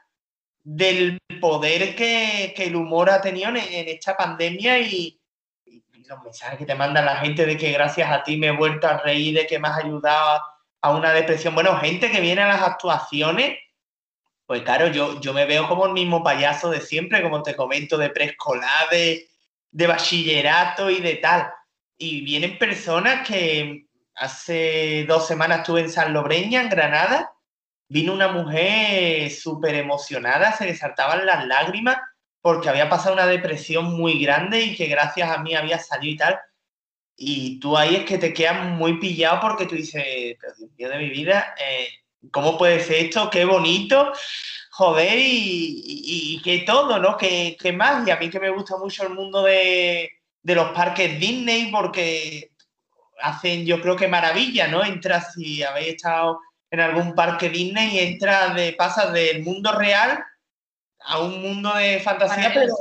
del 0.62 1.18
poder 1.40 1.94
que, 1.94 2.54
el 2.56 2.74
humor 2.74 3.10
ha 3.10 3.20
tenido 3.20 3.50
en, 3.50 3.56
esta 3.56 4.16
pandemia 4.16 4.80
y, 4.80 5.20
y, 5.66 5.82
los 6.08 6.22
mensajes 6.22 6.58
que 6.58 6.66
te 6.66 6.74
manda 6.74 7.02
la 7.02 7.16
gente 7.16 7.44
de 7.44 7.56
que 7.56 7.72
gracias 7.72 8.10
a 8.10 8.22
ti 8.22 8.36
me 8.36 8.48
he 8.48 8.52
vuelto 8.52 8.86
a 8.86 8.98
reír, 8.98 9.36
de 9.36 9.46
que 9.46 9.58
me 9.58 9.68
has 9.68 9.84
ayudado 9.84 10.40
a 10.80 10.94
una 10.94 11.12
depresión. 11.12 11.54
Bueno, 11.54 11.76
gente 11.78 12.10
que 12.10 12.20
viene 12.20 12.42
a 12.42 12.48
las 12.48 12.62
actuaciones 12.62 13.58
pues 14.46 14.62
claro, 14.62 14.88
yo, 14.88 15.20
yo 15.20 15.34
me 15.34 15.44
veo 15.44 15.68
como 15.68 15.86
el 15.86 15.92
mismo 15.92 16.22
payaso 16.22 16.70
de 16.70 16.80
siempre, 16.80 17.22
como 17.22 17.42
te 17.42 17.56
comento, 17.56 17.98
de 17.98 18.10
preescolar, 18.10 18.88
de, 18.90 19.28
bachillerato 19.72 20.88
y 20.88 21.00
de 21.00 21.16
tal. 21.16 21.50
Y 21.98 22.22
vienen 22.22 22.58
personas 22.58 23.26
que 23.26 23.86
hace 24.14 25.04
dos 25.08 25.26
semanas 25.26 25.60
estuve 25.60 25.80
en 25.80 25.90
San 25.90 26.12
Lobreña, 26.12 26.62
en 26.62 26.68
Granada, 26.68 27.32
vino 27.88 28.12
una 28.12 28.28
mujer 28.28 29.30
súper 29.30 29.74
emocionada, 29.74 30.52
se 30.52 30.66
le 30.66 30.76
saltaban 30.76 31.26
las 31.26 31.46
lágrimas 31.46 31.98
porque 32.40 32.68
había 32.68 32.88
pasado 32.88 33.14
una 33.14 33.26
depresión 33.26 33.96
muy 33.96 34.22
grande 34.22 34.60
y 34.62 34.76
que 34.76 34.86
gracias 34.86 35.28
a 35.28 35.38
mí 35.38 35.54
había 35.56 35.78
salido 35.80 36.14
y 36.14 36.16
tal. 36.16 36.38
Y 37.16 37.58
tú 37.58 37.76
ahí 37.76 37.96
es 37.96 38.04
que 38.04 38.18
te 38.18 38.32
quedas 38.32 38.64
muy 38.64 39.00
pillado 39.00 39.40
porque 39.40 39.66
tú 39.66 39.74
dices, 39.74 40.04
Dios 40.76 40.90
de 40.90 40.98
mi 40.98 41.10
vida, 41.10 41.54
eh, 41.58 41.88
¿cómo 42.30 42.58
puede 42.58 42.80
ser 42.80 43.06
esto? 43.06 43.30
Qué 43.30 43.44
bonito, 43.44 44.12
joder, 44.70 45.14
y, 45.18 46.40
que 46.44 46.58
todo, 46.60 46.98
¿no? 46.98 47.16
Que, 47.16 47.56
más, 47.74 48.06
y 48.06 48.10
a 48.10 48.16
mí 48.16 48.30
que 48.30 48.40
me 48.40 48.50
gusta 48.50 48.76
mucho 48.76 49.04
el 49.04 49.14
mundo 49.14 49.42
de, 49.42 50.10
los 50.42 50.70
parques 50.70 51.18
Disney 51.18 51.70
porque 51.70 52.52
hacen, 53.20 53.64
yo 53.64 53.80
creo 53.80 53.96
que 53.96 54.08
maravilla, 54.08 54.68
¿no? 54.68 54.84
Entras, 54.84 55.32
si 55.34 55.62
habéis 55.62 55.94
estado 55.94 56.40
en 56.70 56.80
algún 56.80 57.14
parque 57.14 57.48
Disney, 57.48 57.98
entras 57.98 58.54
de, 58.54 58.72
pasas 58.74 59.12
del 59.12 59.42
mundo 59.42 59.72
real 59.72 60.22
a 61.00 61.20
un 61.20 61.40
mundo 61.40 61.74
de 61.74 62.00
fantasía, 62.00 62.52
pero 62.52 62.74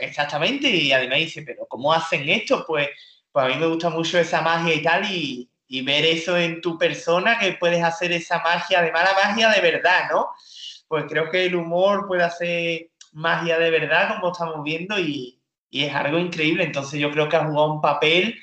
exactamente, 0.00 0.68
y 0.68 0.92
además 0.92 1.18
dice, 1.18 1.42
pero 1.42 1.66
¿cómo 1.66 1.92
hacen 1.92 2.28
esto? 2.28 2.64
Pues, 2.66 2.88
pues 3.32 3.44
a 3.44 3.48
mí 3.48 3.56
me 3.56 3.66
gusta 3.66 3.90
mucho 3.90 4.18
esa 4.18 4.42
magia 4.42 4.74
y 4.74 4.82
tal, 4.82 5.04
y, 5.10 5.49
y 5.72 5.82
ver 5.82 6.04
eso 6.04 6.36
en 6.36 6.60
tu 6.60 6.76
persona, 6.76 7.38
que 7.38 7.52
puedes 7.52 7.80
hacer 7.80 8.10
esa 8.10 8.40
magia, 8.40 8.80
además 8.80 9.04
la 9.04 9.28
magia 9.28 9.48
de 9.50 9.60
verdad, 9.60 10.10
¿no? 10.10 10.30
Pues 10.88 11.04
creo 11.08 11.30
que 11.30 11.46
el 11.46 11.54
humor 11.54 12.08
puede 12.08 12.24
hacer 12.24 12.90
magia 13.12 13.56
de 13.56 13.70
verdad, 13.70 14.16
como 14.16 14.32
estamos 14.32 14.64
viendo, 14.64 14.98
y, 14.98 15.40
es 15.70 15.94
algo 15.94 16.18
increíble. 16.18 16.64
Entonces 16.64 16.98
yo 16.98 17.12
creo 17.12 17.28
que 17.28 17.36
ha 17.36 17.44
jugado 17.44 17.74
un 17.74 17.80
papel 17.80 18.36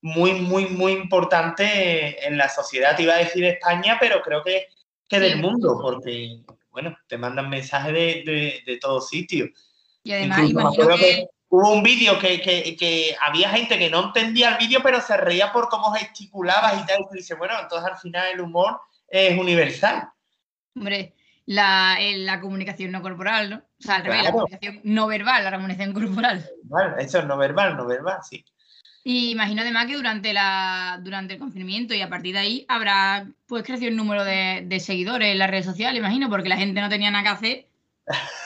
muy, 0.00 0.34
muy, 0.34 0.66
muy 0.66 0.92
importante 0.92 2.24
en 2.24 2.38
la 2.38 2.48
sociedad. 2.48 2.94
Te 2.94 3.02
iba 3.02 3.14
a 3.14 3.18
decir 3.18 3.44
España, 3.44 3.96
pero 3.98 4.22
creo 4.22 4.44
que, 4.44 4.68
que 5.08 5.18
del 5.18 5.40
mundo, 5.40 5.80
porque, 5.82 6.44
bueno, 6.70 6.96
te 7.08 7.18
mandan 7.18 7.50
mensajes 7.50 7.92
de, 7.92 8.62
de, 8.64 8.76
todos 8.76 9.08
sitios. 9.08 9.48
Y 10.04 10.12
además, 10.12 10.48
imagino 10.48 10.96
que 10.96 11.26
hubo 11.48 11.72
un 11.72 11.82
vídeo 11.82 12.18
que, 12.18 13.16
había 13.20 13.50
gente 13.50 13.78
que 13.78 13.90
no 13.90 14.06
entendía 14.06 14.50
el 14.50 14.58
vídeo, 14.58 14.80
pero 14.82 15.00
se 15.00 15.16
reía 15.16 15.52
por 15.52 15.68
cómo 15.68 15.92
gesticulabas 15.92 16.82
y 16.82 16.86
tal. 16.86 17.06
Y 17.12 17.16
dice, 17.16 17.34
bueno, 17.34 17.54
entonces 17.60 17.90
al 17.90 17.98
final 17.98 18.26
el 18.32 18.40
humor 18.40 18.80
es 19.08 19.38
universal. 19.38 20.08
Hombre, 20.76 21.14
la, 21.46 21.98
la 22.00 22.40
comunicación 22.40 22.92
no 22.92 23.02
corporal, 23.02 23.50
¿no? 23.50 23.56
O 23.56 23.82
sea, 23.82 23.96
al 23.96 24.04
revés, 24.04 24.24
la 24.24 24.32
comunicación 24.32 24.80
no 24.84 25.06
verbal, 25.06 25.44
la 25.44 25.52
comunicación 25.52 25.92
corporal. 25.94 26.50
Bueno, 26.64 26.96
eso 26.98 27.18
es 27.18 27.24
no 27.24 27.36
verbal, 27.36 27.76
no 27.76 27.86
verbal, 27.86 28.18
sí. 28.28 28.44
Y 29.04 29.30
imagino 29.30 29.62
además 29.62 29.86
que 29.86 29.94
durante, 29.94 30.34
la, 30.34 31.00
durante 31.02 31.32
el 31.32 31.40
confinamiento 31.40 31.94
y 31.94 32.02
a 32.02 32.10
partir 32.10 32.34
de 32.34 32.40
ahí 32.40 32.66
habrá 32.68 33.26
pues 33.46 33.64
crecido 33.64 33.88
el 33.88 33.96
número 33.96 34.22
de, 34.22 34.80
seguidores 34.80 35.32
en 35.32 35.38
las 35.38 35.48
redes 35.48 35.64
sociales, 35.64 35.98
imagino, 35.98 36.28
porque 36.28 36.50
la 36.50 36.58
gente 36.58 36.82
no 36.82 36.90
tenía 36.90 37.10
nada 37.10 37.22
que 37.24 37.30
hacer. 37.30 37.66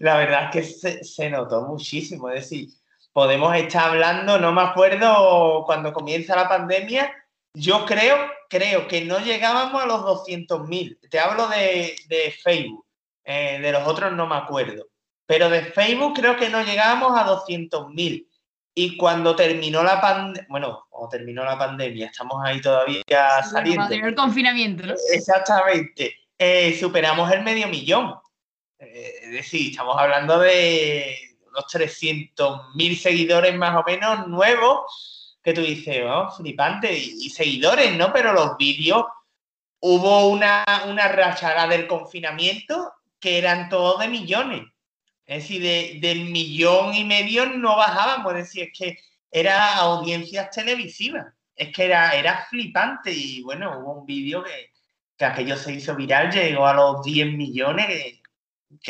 la 0.00 0.16
verdad 0.16 0.44
es 0.44 0.50
que 0.50 0.62
se, 0.62 1.04
se, 1.04 1.30
notó 1.30 1.62
muchísimo. 1.62 2.28
Es 2.30 2.48
decir, 2.48 2.68
podemos 3.12 3.54
estar 3.56 3.90
hablando, 3.90 4.38
no 4.38 4.52
me 4.52 4.62
acuerdo 4.62 5.64
cuando 5.66 5.92
comienza 5.92 6.36
la 6.36 6.48
pandemia, 6.48 7.12
yo 7.54 7.84
creo, 7.84 8.16
creo 8.48 8.88
que 8.88 9.04
no 9.04 9.18
llegábamos 9.18 9.82
a 9.82 9.86
los 9.86 10.00
200.000. 10.00 10.98
Te 11.10 11.18
hablo 11.18 11.48
de, 11.48 11.94
de 12.08 12.34
Facebook, 12.42 12.86
eh, 13.24 13.58
de 13.60 13.72
los 13.72 13.86
otros 13.86 14.12
no 14.12 14.26
me 14.26 14.36
acuerdo. 14.36 14.86
Pero 15.26 15.50
de 15.50 15.62
Facebook 15.62 16.14
creo 16.14 16.36
que 16.36 16.48
no 16.48 16.62
llegábamos 16.62 17.18
a 17.18 17.26
200.000. 17.26 18.26
Y 18.74 18.96
cuando 18.96 19.36
terminó 19.36 19.82
la 19.82 20.00
pandemia, 20.00 20.46
bueno, 20.48 20.86
o 20.90 21.08
terminó 21.08 21.44
la 21.44 21.58
pandemia, 21.58 22.06
estamos 22.06 22.42
ahí 22.42 22.60
todavía 22.60 23.04
saliendo. 23.42 23.86
el 23.90 24.14
confinamiento, 24.14 24.86
¿no? 24.86 24.94
Exactamente. 25.12 26.16
Eh, 26.38 26.76
superamos 26.78 27.30
el 27.32 27.42
medio 27.42 27.68
millón. 27.68 28.14
Eh, 28.82 29.20
es 29.22 29.30
decir, 29.30 29.70
estamos 29.70 29.96
hablando 29.96 30.40
de 30.40 31.16
unos 31.46 31.64
300.000 31.72 32.96
seguidores 32.96 33.54
más 33.54 33.76
o 33.76 33.84
menos 33.86 34.26
nuevos, 34.26 35.38
que 35.42 35.52
tú 35.52 35.60
dices, 35.60 36.04
oh, 36.08 36.30
flipante, 36.30 36.92
y, 36.92 37.30
seguidores, 37.30 37.96
¿no? 37.96 38.12
Pero 38.12 38.32
los 38.32 38.56
vídeos, 38.56 39.04
hubo 39.80 40.28
una, 40.28 40.64
una 40.88 41.08
rachada 41.08 41.66
del 41.68 41.86
confinamiento 41.86 42.92
que 43.20 43.38
eran 43.38 43.68
todos 43.68 44.00
de 44.00 44.08
millones. 44.08 44.62
Es 45.26 45.44
decir, 45.44 45.62
de, 45.62 45.98
del 46.00 46.24
millón 46.30 46.94
y 46.94 47.04
medio 47.04 47.46
no 47.46 47.76
bajábamos, 47.76 48.32
es 48.32 48.38
decir, 48.38 48.64
es 48.64 48.78
que 48.78 48.98
era 49.30 49.76
audiencias 49.76 50.50
televisivas, 50.50 51.26
es 51.54 51.72
que 51.74 51.84
era, 51.84 52.12
era 52.12 52.46
flipante 52.50 53.12
y 53.12 53.42
bueno, 53.42 53.78
hubo 53.78 54.00
un 54.00 54.06
vídeo 54.06 54.42
que, 54.42 54.70
que 55.16 55.24
aquello 55.24 55.56
se 55.56 55.72
hizo 55.72 55.94
viral, 55.94 56.30
llegó 56.30 56.66
a 56.66 56.74
los 56.74 57.02
10 57.02 57.32
millones, 57.34 58.21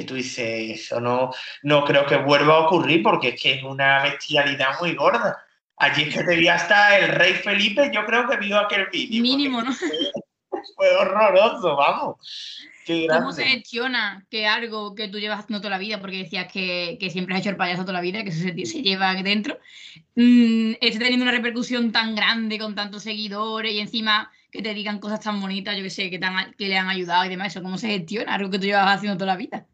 tú 0.07 0.15
dices, 0.15 0.81
eso 0.81 1.01
no, 1.01 1.31
no 1.63 1.85
creo 1.85 2.07
que 2.07 2.17
vuelva 2.17 2.55
a 2.55 2.67
ocurrir 2.67 3.03
porque 3.03 3.29
es 3.29 3.41
que 3.41 3.55
es 3.55 3.63
una 3.63 4.03
bestialidad 4.03 4.81
muy 4.81 4.95
gorda. 4.95 5.45
Allí 5.77 6.03
es 6.03 6.15
que 6.15 6.25
te 6.25 6.37
vi 6.37 6.49
hasta 6.49 6.99
el 6.99 7.09
rey 7.09 7.35
Felipe, 7.35 7.91
yo 7.93 8.05
creo 8.07 8.29
que 8.29 8.37
vio 8.37 8.59
aquel 8.59 8.87
vídeo. 8.93 9.21
Mínimo, 9.21 9.63
¿no? 9.63 9.73
Fue, 9.75 10.97
horroroso, 10.97 11.77
vamos. 11.77 12.17
¿Cómo 13.09 13.33
se 13.33 13.45
gestiona 13.45 14.27
que 14.29 14.47
algo 14.47 14.95
que 14.95 15.09
tú 15.09 15.19
llevas 15.19 15.41
haciendo 15.41 15.61
toda 15.61 15.71
la 15.71 15.79
vida, 15.79 16.01
porque 16.01 16.19
decías 16.19 16.53
que, 16.53 16.99
siempre 17.13 17.35
has 17.35 17.41
hecho 17.41 17.51
el 17.51 17.57
payaso 17.57 17.83
toda 17.83 17.95
la 17.95 18.01
vida, 18.01 18.23
que 18.25 18.31
eso 18.31 18.43
se, 18.43 18.83
lleva 18.83 19.15
dentro, 19.15 19.59
mm, 20.17 20.73
esté 20.81 20.99
teniendo 20.99 21.23
una 21.23 21.33
repercusión 21.33 21.93
tan 21.93 22.15
grande 22.15 22.59
con 22.59 22.75
tantos 22.75 23.05
seguidores 23.05 23.73
y 23.73 23.81
encima 23.81 24.31
que 24.51 24.63
te 24.63 24.75
digan 24.75 24.99
cosas 24.99 25.21
tan 25.21 25.41
bonitas, 25.41 25.77
yo 25.77 25.83
que 25.83 25.91
sé, 25.91 26.11
que, 26.11 26.21
que 26.59 26.69
le 26.69 26.77
han 26.77 26.89
ayudado 26.89 27.25
y 27.25 27.29
demás, 27.29 27.49
eso, 27.49 27.63
¿cómo 27.63 27.79
se 27.79 27.89
gestiona 27.89 28.35
algo 28.35 28.51
que 28.51 28.59
tú 28.59 28.67
llevas 28.67 28.97
haciendo 28.97 29.17
toda 29.17 29.33
la 29.33 29.39
vida? 29.39 29.67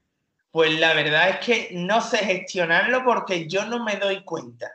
Pues 0.51 0.79
la 0.79 0.95
verdad 0.95 1.29
es 1.31 1.37
que 1.39 1.71
no 1.73 2.01
sé 2.01 2.19
gestionarlo 2.19 3.05
porque 3.05 3.47
yo 3.49 3.67
no 3.67 3.85
me 3.85 3.97
doy 3.97 4.25
cuenta. 4.25 4.71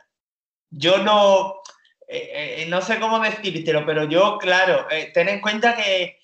Yo 0.70 0.98
no, 0.98 1.62
eh, 2.08 2.62
eh, 2.62 2.66
no 2.68 2.80
sé 2.80 3.00
cómo 3.00 3.18
decírtelo, 3.18 3.84
pero 3.84 4.04
yo, 4.04 4.38
claro, 4.38 4.88
eh, 4.90 5.10
ten 5.12 5.28
en 5.28 5.40
cuenta 5.40 5.76
que, 5.76 6.20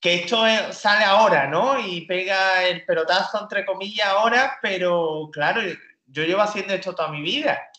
que 0.00 0.14
esto 0.14 0.44
sale 0.72 1.04
ahora, 1.04 1.46
¿no? 1.46 1.78
Y 1.78 2.02
pega 2.02 2.64
el 2.64 2.84
pelotazo, 2.84 3.40
entre 3.42 3.66
comillas, 3.66 4.08
ahora, 4.08 4.58
pero 4.62 5.28
claro, 5.32 5.60
yo 6.06 6.24
llevo 6.24 6.40
haciendo 6.40 6.74
esto 6.74 6.94
toda 6.94 7.10
mi 7.10 7.22
vida 7.22 7.70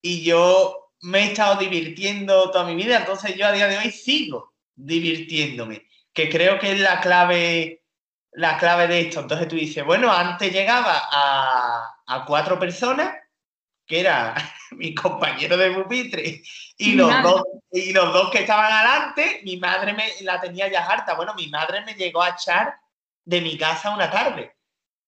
y 0.00 0.22
yo 0.22 0.92
me 1.00 1.20
he 1.20 1.24
estado 1.32 1.56
divirtiendo 1.56 2.50
toda 2.50 2.64
mi 2.64 2.74
vida, 2.74 2.98
entonces 2.98 3.34
yo 3.36 3.46
a 3.46 3.52
día 3.52 3.68
de 3.68 3.78
hoy 3.78 3.90
sigo 3.90 4.54
divirtiéndome, 4.74 5.86
que 6.12 6.28
creo 6.28 6.58
que 6.58 6.72
es 6.72 6.80
la 6.80 7.00
clave 7.00 7.83
la 8.34 8.58
clave 8.58 8.86
de 8.86 9.00
esto. 9.00 9.20
Entonces 9.20 9.48
tú 9.48 9.56
dices, 9.56 9.84
bueno, 9.84 10.12
antes 10.12 10.52
llegaba 10.52 11.08
a, 11.10 12.24
cuatro 12.26 12.58
personas, 12.58 13.14
que 13.86 14.00
era 14.00 14.34
mi 14.72 14.94
compañero 14.94 15.56
de 15.56 15.70
pupitre 15.70 16.42
y 16.76 16.92
los, 16.92 17.22
dos, 17.22 17.42
y 17.70 17.92
los 17.92 18.12
dos 18.12 18.30
que 18.30 18.40
estaban 18.40 18.72
adelante, 18.72 19.40
mi 19.44 19.56
madre 19.56 19.92
me 19.92 20.08
la 20.22 20.40
tenía 20.40 20.68
ya 20.68 20.86
harta. 20.86 21.14
Bueno, 21.14 21.34
mi 21.34 21.48
madre 21.48 21.82
me 21.82 21.94
llegó 21.94 22.22
a 22.22 22.30
echar 22.30 22.74
de 23.24 23.40
mi 23.40 23.56
casa 23.56 23.94
una 23.94 24.10
tarde. 24.10 24.54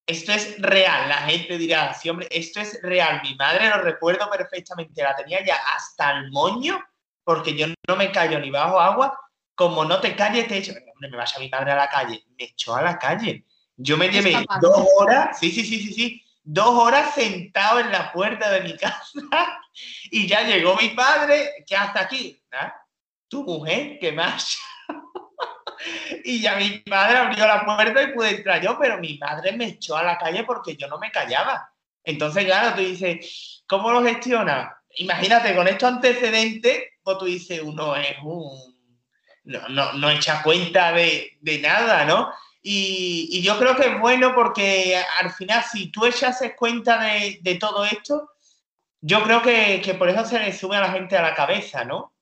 Esto 0.06 0.32
es 0.32 0.60
real, 0.62 1.08
la 1.08 1.18
gente 1.22 1.58
dirá, 1.58 1.92
sí, 1.92 2.08
hombre, 2.08 2.28
esto 2.30 2.60
es 2.60 2.80
real. 2.82 3.20
Mi 3.22 3.34
madre 3.34 3.68
lo 3.68 3.78
recuerdo 3.78 4.30
perfectamente, 4.30 5.02
la 5.02 5.16
tenía 5.16 5.44
ya 5.44 5.56
hasta 5.74 6.12
el 6.12 6.30
moño, 6.30 6.80
porque 7.24 7.56
yo 7.56 7.66
no 7.88 7.96
me 7.96 8.12
callo 8.12 8.38
ni 8.38 8.50
bajo 8.50 8.78
agua, 8.78 9.18
como 9.56 9.84
no 9.84 10.00
te 10.00 10.14
calles, 10.14 10.46
te 10.46 10.58
echo, 10.58 10.72
hombre, 10.92 11.10
me 11.10 11.16
vaya 11.16 11.38
mi 11.40 11.48
padre 11.48 11.72
a 11.72 11.76
la 11.76 11.88
calle, 11.88 12.24
me 12.38 12.44
echó 12.44 12.76
a 12.76 12.82
la 12.82 12.98
calle. 12.98 13.44
Yo 13.76 13.96
me 13.96 14.08
llevé 14.08 14.36
dos 14.60 14.86
horas, 14.98 15.38
sí, 15.38 15.50
sí, 15.50 15.64
sí, 15.64 15.80
sí, 15.80 15.92
sí, 15.92 16.24
dos 16.44 16.68
horas 16.68 17.14
sentado 17.14 17.80
en 17.80 17.90
la 17.90 18.12
puerta 18.12 18.50
de 18.50 18.60
mi 18.60 18.76
casa 18.78 19.60
y 20.10 20.26
ya 20.28 20.42
llegó 20.42 20.76
mi 20.76 20.90
padre, 20.90 21.64
que 21.66 21.74
hasta 21.74 22.02
aquí, 22.02 22.40
¿Ah? 22.52 22.72
tu 23.28 23.42
mujer, 23.44 23.98
¿qué 23.98 24.12
más? 24.12 24.58
y 26.24 26.40
ya 26.40 26.56
mi 26.56 26.78
padre 26.80 27.16
abrió 27.16 27.46
la 27.46 27.64
puerta 27.64 28.02
y 28.02 28.12
pude 28.12 28.36
entrar 28.36 28.62
yo, 28.62 28.78
pero 28.78 28.98
mi 28.98 29.18
madre 29.18 29.52
me 29.52 29.66
echó 29.66 29.96
a 29.96 30.02
la 30.02 30.18
calle 30.18 30.44
porque 30.44 30.76
yo 30.76 30.86
no 30.86 30.98
me 30.98 31.10
callaba. 31.10 31.72
Entonces, 32.04 32.44
claro, 32.44 32.76
tú 32.76 32.82
dices, 32.82 33.64
¿cómo 33.66 33.90
lo 33.90 34.04
gestiona? 34.04 34.76
Imagínate, 34.98 35.56
con 35.56 35.66
estos 35.66 35.92
antecedentes, 35.92 36.84
pues 37.02 37.18
tú 37.18 37.24
dices, 37.24 37.60
uno 37.62 37.96
es 37.96 38.16
un 38.22 38.75
no, 39.46 39.68
no, 39.68 39.92
no 39.94 40.10
echa 40.10 40.42
cuenta 40.42 40.92
de, 40.92 41.38
nada, 41.62 42.04
¿no? 42.04 42.30
Y, 42.62 43.42
yo 43.42 43.58
creo 43.58 43.76
que 43.76 43.86
es 43.86 44.00
bueno 44.00 44.34
porque 44.34 45.00
al 45.20 45.30
final, 45.30 45.64
si 45.64 45.90
tú 45.90 46.04
echas 46.04 46.42
cuenta 46.56 47.00
de, 47.00 47.56
todo 47.60 47.84
esto, 47.84 48.30
yo 49.00 49.22
creo 49.22 49.42
que, 49.42 49.94
por 49.96 50.08
eso 50.08 50.24
se 50.24 50.40
le 50.40 50.52
sube 50.52 50.76
a 50.76 50.80
la 50.80 50.92
gente 50.92 51.16
a 51.16 51.22
la 51.22 51.34
cabeza, 51.34 51.84
¿no? 51.84 52.12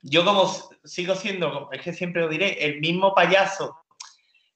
Yo 0.00 0.24
como 0.24 0.48
sigo 0.84 1.16
siendo, 1.16 1.70
es 1.72 1.82
que 1.82 1.92
siempre 1.92 2.22
lo 2.22 2.28
diré, 2.28 2.64
el 2.64 2.80
mismo 2.80 3.14
payaso 3.14 3.76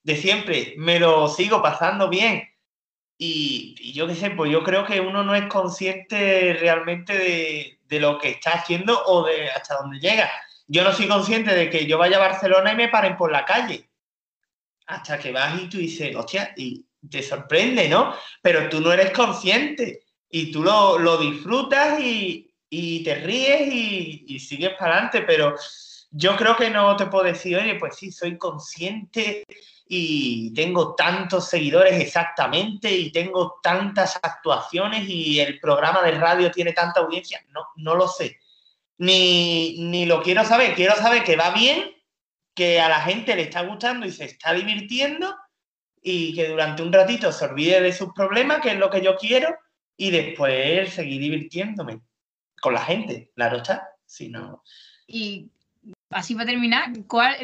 de 0.03 0.15
siempre, 0.15 0.75
me 0.77 0.99
lo 0.99 1.27
sigo 1.27 1.61
pasando 1.61 2.07
bien. 2.07 2.47
Y, 3.17 3.75
y 3.77 3.91
yo 3.91 4.07
qué 4.07 4.15
sé, 4.15 4.29
pues 4.29 4.49
yo 4.49 4.63
creo 4.63 4.85
que 4.85 5.01
uno 5.01 5.23
no 5.23 5.35
es 5.35 5.45
consciente 5.47 6.53
realmente 6.53 7.17
de, 7.17 7.79
de 7.83 7.99
lo 7.99 8.17
que 8.17 8.29
está 8.29 8.51
haciendo 8.51 9.03
o 9.05 9.25
de 9.25 9.49
hasta 9.51 9.75
dónde 9.75 9.99
llega 9.99 10.31
yo 10.69 10.83
no 10.83 10.93
soy 10.93 11.07
consciente 11.07 11.53
de 11.55 11.67
que 11.67 11.87
yo 11.87 11.97
vaya 11.97 12.17
a 12.17 12.29
Barcelona 12.29 12.71
y 12.71 12.75
me 12.75 12.89
paren 12.89 13.17
por 13.17 13.31
la 13.31 13.43
calle. 13.43 13.89
Hasta 14.85 15.17
que 15.17 15.31
vas 15.31 15.59
y 15.59 15.67
tú 15.67 15.77
dices, 15.77 16.15
hostia, 16.15 16.53
y 16.55 16.85
te 17.09 17.23
sorprende, 17.23 17.89
¿no? 17.89 18.13
Pero 18.41 18.69
tú 18.69 18.79
no 18.79 18.91
eres 18.91 19.11
consciente 19.11 20.03
y 20.29 20.51
tú 20.51 20.61
lo, 20.63 21.17
disfrutas 21.17 21.99
y, 21.99 22.53
te 23.03 23.15
ríes 23.15 23.73
y, 23.73 24.25
y 24.27 24.39
sigues 24.39 24.75
para 24.77 24.93
adelante, 24.93 25.23
pero 25.23 25.55
yo 26.11 26.35
creo 26.35 26.55
que 26.55 26.69
no 26.69 26.95
te 26.95 27.07
puedo 27.07 27.25
decir, 27.25 27.57
oye, 27.57 27.75
pues 27.75 27.97
sí, 27.97 28.11
soy 28.11 28.37
consciente 28.37 29.43
y 29.87 30.53
tengo 30.53 30.93
tantos 30.93 31.49
seguidores 31.49 31.99
exactamente 31.99 32.91
y 32.91 33.11
tengo 33.11 33.59
tantas 33.63 34.19
actuaciones 34.21 35.09
y 35.09 35.39
el 35.39 35.59
programa 35.59 36.03
de 36.03 36.11
radio 36.11 36.51
tiene 36.51 36.73
tanta 36.73 36.99
audiencia. 36.99 37.43
No, 37.49 37.69
no 37.77 37.95
lo 37.95 38.07
sé 38.07 38.37
ni, 38.99 40.05
lo 40.05 40.21
quiero 40.21 40.45
saber. 40.45 40.75
Quiero 40.75 40.95
saber 40.95 41.23
que 41.23 41.35
va 41.35 41.51
bien, 41.51 41.91
que 42.53 42.79
a 42.79 42.89
la 42.89 43.01
gente 43.01 43.35
le 43.35 43.43
está 43.43 43.61
gustando 43.61 44.05
y 44.05 44.11
se 44.11 44.25
está 44.25 44.53
divirtiendo 44.53 45.35
y 46.01 46.33
que 46.33 46.47
durante 46.47 46.83
un 46.83 46.93
ratito 46.93 47.31
se 47.31 47.45
olvide 47.45 47.81
de 47.81 47.93
sus 47.93 48.13
problemas, 48.13 48.61
que 48.61 48.71
es 48.71 48.77
lo 48.77 48.89
que 48.89 49.01
yo 49.01 49.17
quiero, 49.17 49.53
y 49.97 50.11
después 50.11 50.93
seguir 50.93 51.19
divirtiéndome 51.19 52.01
con 52.61 52.73
la 52.73 52.81
gente, 52.81 53.31
claro 53.35 53.57
está. 53.57 53.89
Si 54.05 54.29
no... 54.29 54.63
Y 55.07 55.49
así 56.11 56.35
para 56.35 56.45
terminar, 56.45 56.91
¿cuál, 57.07 57.35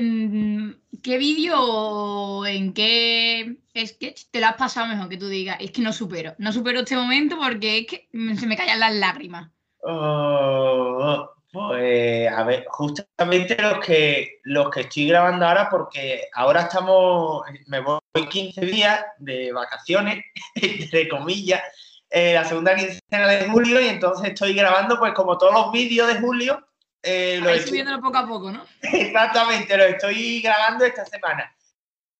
¿qué 1.02 1.18
vídeo 1.18 1.58
o 1.60 2.46
en 2.46 2.74
qué 2.74 3.58
sketch 3.76 4.26
te 4.32 4.40
lo 4.40 4.48
has 4.48 4.56
pasado 4.56 4.88
mejor 4.88 5.10
que 5.10 5.18
tú 5.18 5.28
digas? 5.28 5.58
Es 5.60 5.72
que 5.72 5.82
no 5.82 5.92
supero, 5.92 6.36
no 6.38 6.52
supero 6.52 6.82
este 6.82 6.96
momento 6.96 7.38
porque 7.38 7.80
es 7.80 7.88
que 7.88 8.10
se 8.38 8.48
me 8.48 8.56
callan 8.56 8.80
las 8.80 8.94
lágrimas. 8.94 9.52
Oh, 9.82 11.35
pues 11.56 12.30
a 12.30 12.44
ver, 12.44 12.66
justamente 12.68 13.56
los 13.62 13.80
que 13.80 14.42
los 14.44 14.70
que 14.70 14.82
estoy 14.82 15.08
grabando 15.08 15.48
ahora, 15.48 15.70
porque 15.70 16.28
ahora 16.34 16.64
estamos, 16.64 17.44
me 17.68 17.80
voy 17.80 18.02
15 18.30 18.60
días 18.66 19.06
de 19.20 19.54
vacaciones, 19.54 20.22
entre 20.56 21.08
comillas, 21.08 21.64
eh, 22.10 22.34
la 22.34 22.44
segunda 22.44 22.76
quincena 22.76 23.28
de 23.28 23.48
julio, 23.48 23.80
y 23.80 23.88
entonces 23.88 24.28
estoy 24.28 24.54
grabando, 24.54 25.00
pues 25.00 25.14
como 25.14 25.38
todos 25.38 25.54
los 25.54 25.72
vídeos 25.72 26.10
de 26.10 26.20
julio. 26.20 26.68
Eh, 27.02 27.40
lo 27.42 27.50
estoy 27.52 27.72
viendo 27.72 28.02
poco 28.02 28.18
a 28.18 28.28
poco, 28.28 28.52
¿no? 28.52 28.66
Exactamente, 28.82 29.78
lo 29.78 29.86
estoy 29.86 30.42
grabando 30.42 30.84
esta 30.84 31.06
semana. 31.06 31.56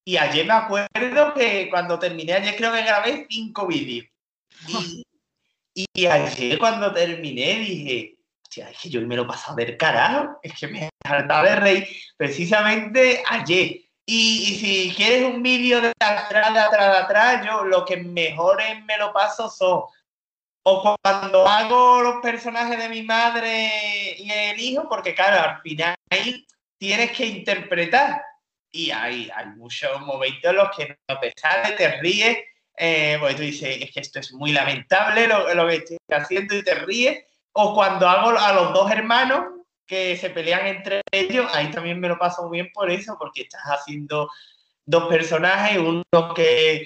Y 0.06 0.16
ayer 0.16 0.46
me 0.46 0.54
acuerdo 0.54 1.34
que 1.34 1.68
cuando 1.70 2.00
terminé, 2.00 2.36
ayer 2.36 2.56
creo 2.56 2.72
que 2.72 2.84
grabé 2.84 3.28
cinco 3.30 3.68
vídeos. 3.68 4.08
Y, 5.74 5.86
y 5.94 6.06
ayer 6.06 6.58
cuando 6.58 6.94
terminé 6.94 7.60
dije, 7.60 8.15
hostia, 8.56 8.70
es 8.70 8.78
que 8.80 8.90
yo 8.90 9.02
me 9.02 9.16
lo 9.16 9.24
he 9.24 9.28
pasado 9.28 9.56
del 9.56 9.78
carajo, 9.78 10.40
es 10.42 10.54
que 10.58 10.68
me 10.68 10.86
he 10.86 10.90
hartado 11.04 11.46
de 11.46 11.56
reír 11.56 11.88
precisamente 12.18 13.24
ayer. 13.28 13.82
Y, 14.08 14.58
si 14.60 14.94
quieres 14.96 15.24
un 15.24 15.42
vídeo 15.42 15.82
de 15.82 15.92
atrás, 16.00 16.54
de 16.54 16.60
atrás, 16.60 16.92
de 16.92 16.98
atrás, 16.98 17.46
yo 17.46 17.64
lo 17.64 17.84
que 17.86 17.98
mejor 17.98 18.62
me 18.86 18.98
lo 18.98 19.12
paso 19.12 19.50
son 19.50 19.84
o 20.68 20.96
cuando 21.04 21.48
hago 21.48 22.02
los 22.02 22.22
personajes 22.24 22.80
de 22.80 22.90
mi 22.90 23.04
madre 23.04 24.16
y 24.18 24.32
el 24.32 24.60
hijo, 24.60 24.90
porque 24.90 25.14
claro, 25.14 25.52
al 25.52 25.62
final 25.62 25.96
tienes 26.80 27.12
que 27.12 27.26
interpretar. 27.28 28.24
Y 28.72 28.90
hay, 28.90 29.30
hay 29.34 29.46
muchos 29.58 30.02
momentos 30.02 30.50
en 30.50 30.56
los 30.56 30.76
que 30.76 30.98
no 31.08 31.20
te 31.20 31.32
sale, 31.40 31.76
te 31.76 32.02
ríes, 32.02 32.38
eh, 32.78 33.18
porque 33.20 33.36
tú 33.36 33.42
dices, 33.44 33.78
es 33.80 33.92
que 33.92 34.00
esto 34.00 34.20
es 34.20 34.34
muy 34.34 34.52
lamentable 34.54 35.28
lo, 35.28 35.54
lo 35.54 35.68
que 35.68 35.76
estoy 35.76 35.98
haciendo 36.10 36.56
y 36.56 36.64
te 36.64 36.74
ríes. 36.74 37.24
O 37.58 37.74
cuando 37.74 38.08
hago 38.08 38.38
a 38.38 38.52
los 38.52 38.74
dos 38.74 38.92
hermanos 38.92 39.46
que 39.88 40.18
se 40.18 40.30
pelean 40.30 40.68
entre 40.68 41.02
ellos, 41.10 41.50
ahí 41.54 41.72
también 41.72 42.02
me 42.02 42.10
lo 42.10 42.18
paso 42.18 42.50
bien 42.50 42.70
por 42.74 42.92
eso, 42.92 43.16
porque 43.18 43.44
estás 43.44 43.62
haciendo 43.64 44.30
dos 44.86 45.08
personajes, 45.08 45.78
uno 45.78 46.34
que, 46.36 46.86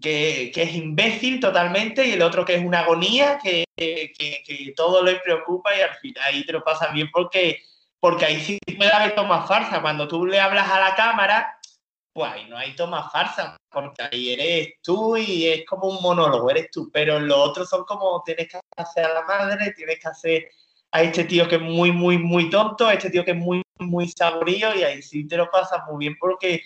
que, 0.00 0.52
es 0.54 0.74
imbécil 0.74 1.40
totalmente 1.40 2.06
y 2.06 2.12
el 2.12 2.22
otro 2.22 2.44
que 2.44 2.54
es 2.54 2.64
una 2.64 2.80
agonía, 2.80 3.40
que, 3.42 3.64
que, 3.76 4.72
todo 4.76 5.02
le 5.02 5.16
preocupa 5.16 5.76
y 5.76 5.80
al 5.80 5.94
final 5.96 6.22
ahí 6.24 6.46
te 6.46 6.52
lo 6.52 6.62
pasas 6.62 6.92
bien 6.92 7.10
porque, 7.12 7.62
porque 7.98 8.26
ahí 8.26 8.40
sí 8.40 8.58
puede 8.76 8.92
haber 8.92 9.16
tomas 9.16 9.48
farsa. 9.48 9.82
Cuando 9.82 10.06
tú 10.06 10.24
le 10.24 10.38
hablas 10.38 10.70
a 10.70 10.78
la 10.78 10.94
cámara, 10.94 11.55
pues 12.16 12.32
ahí 12.32 12.46
no 12.48 12.56
hay 12.56 12.74
toma 12.74 13.10
farsa, 13.10 13.58
porque 13.70 14.02
ahí 14.10 14.32
eres 14.32 14.72
tú 14.82 15.18
y 15.18 15.48
es 15.48 15.66
como 15.66 15.86
un 15.88 16.02
monólogo, 16.02 16.50
eres 16.50 16.70
tú, 16.70 16.90
pero 16.90 17.20
los 17.20 17.36
otros 17.36 17.68
son 17.68 17.84
como 17.84 18.22
tienes 18.24 18.48
que 18.48 18.58
hacer 18.74 19.04
a 19.04 19.12
la 19.12 19.22
madre, 19.24 19.74
tienes 19.76 20.00
que 20.00 20.08
hacer 20.08 20.48
a 20.92 21.02
este 21.02 21.24
tío 21.24 21.46
que 21.46 21.56
es 21.56 21.60
muy, 21.60 21.92
muy, 21.92 22.16
muy 22.16 22.48
tonto, 22.48 22.86
a 22.86 22.94
este 22.94 23.10
tío 23.10 23.22
que 23.22 23.32
es 23.32 23.36
muy, 23.36 23.60
muy 23.80 24.08
saborío 24.08 24.74
y 24.74 24.82
ahí 24.82 25.02
sí 25.02 25.28
te 25.28 25.36
lo 25.36 25.50
pasas 25.50 25.80
muy 25.90 26.06
bien 26.06 26.16
porque 26.18 26.62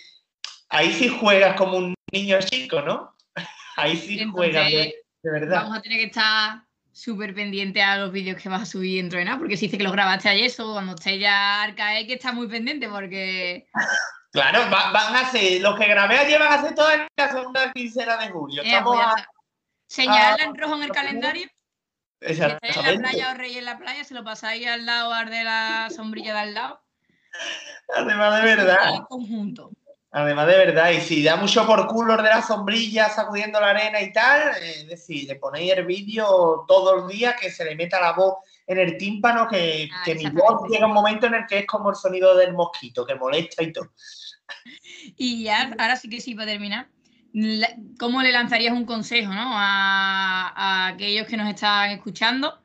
ahí 0.69 0.93
sí 0.93 1.09
juegas 1.09 1.57
como 1.57 1.79
un 1.79 1.95
niño 2.13 2.39
chico, 2.43 2.81
¿no? 2.83 3.17
ahí 3.77 3.97
sí 3.97 4.25
juegas, 4.27 4.71
de, 4.71 4.95
verdad. 5.25 5.63
Vamos 5.63 5.79
a 5.79 5.83
tener 5.83 5.99
que 5.99 6.05
estar 6.05 6.63
súper 6.93 7.35
pendiente 7.35 7.83
a 7.83 7.97
los 7.97 8.13
vídeos 8.13 8.41
que 8.41 8.49
vas 8.49 8.63
a 8.63 8.67
subir 8.67 9.03
dentro 9.03 9.19
de 9.19 9.25
nada, 9.25 9.39
porque 9.39 9.57
si 9.57 9.67
dice 9.67 9.79
que 9.79 9.85
los 9.85 9.93
grabaste 9.93 10.29
ayer, 10.29 10.53
o 10.61 10.75
cuando 10.75 10.95
esté 10.95 11.19
ya 11.19 11.65
al 11.65 11.75
caer, 11.75 12.07
que 12.07 12.13
está 12.15 12.31
muy 12.31 12.47
pendiente, 12.47 12.89
porque... 12.89 13.67
Claro, 14.33 14.71
van 14.71 15.17
a 15.17 15.29
ser, 15.31 15.61
los 15.61 15.79
que 15.79 15.87
grabé 15.87 16.19
ayer 16.19 16.39
van 16.39 16.53
a 16.53 16.63
ser 16.63 16.75
todas 16.75 16.95
en 16.95 17.09
la 17.17 17.31
segunda 17.31 17.73
quincena 17.73 18.17
de 18.17 18.29
julio. 18.29 18.63
Eh, 18.65 18.81
pues 18.85 19.01
Señalarla 19.89 20.45
en 20.45 20.55
rojo 20.55 20.77
en 20.77 20.83
el 20.85 20.91
calendario. 20.93 21.49
Exactamente. 22.21 22.79
en 22.79 23.03
la 23.03 23.09
playa 23.09 23.31
o 23.33 23.35
rey 23.35 23.59
en 23.59 23.65
la 23.65 23.79
playa, 23.79 24.05
se 24.05 24.15
lo 24.15 24.23
pasáis 24.23 24.67
al 24.69 24.87
lado 24.87 25.13
de 25.29 25.43
la 25.43 25.89
sombrilla 25.91 26.33
de 26.35 26.39
al 26.39 26.55
lado. 26.55 26.81
Además 27.97 28.37
de 28.37 28.55
verdad. 28.55 29.07
conjunto. 29.09 29.73
Además 30.13 30.47
de 30.49 30.57
verdad, 30.57 30.91
y 30.91 31.01
si 31.01 31.23
da 31.23 31.37
mucho 31.37 31.67
por 31.67 31.87
culo 31.87 32.17
de 32.17 32.25
la 32.25 32.43
sombrilla 32.43 33.09
sacudiendo 33.09 33.61
la 33.61 33.71
arena 33.71 34.01
y 34.01 34.13
tal, 34.13 34.57
es 34.61 34.89
decir, 34.89 35.29
le 35.29 35.37
ponéis 35.37 35.73
el 35.73 35.87
vídeo 35.87 36.65
todos 36.67 37.01
los 37.01 37.09
días 37.09 37.37
que 37.41 37.51
se 37.51 37.65
le 37.65 37.77
meta 37.77 38.01
la 38.01 38.13
voz 38.13 38.39
en 38.71 38.79
el 38.79 38.97
tímpano, 38.97 39.49
que, 39.49 39.89
ah, 39.93 40.03
que 40.05 40.15
mi 40.15 40.27
voz 40.31 40.63
llega 40.71 40.87
un 40.87 40.93
momento 40.93 41.27
en 41.27 41.35
el 41.35 41.47
que 41.47 41.59
es 41.59 41.67
como 41.67 41.91
el 41.91 41.97
sonido 41.97 42.37
del 42.37 42.53
mosquito, 42.53 43.05
que 43.05 43.17
molesta 43.17 43.65
y 43.65 43.73
todo. 43.73 43.91
Y 45.17 45.43
ya, 45.43 45.75
ahora 45.77 45.97
sí 45.97 46.09
que 46.09 46.21
sí, 46.21 46.37
para 46.37 46.53
terminar, 46.53 46.87
¿cómo 47.99 48.23
le 48.23 48.31
lanzarías 48.31 48.73
un 48.73 48.85
consejo 48.85 49.33
¿no? 49.33 49.51
a, 49.55 50.87
aquellos 50.87 51.27
que 51.27 51.37
nos 51.37 51.49
están 51.49 51.91
escuchando 51.91 52.61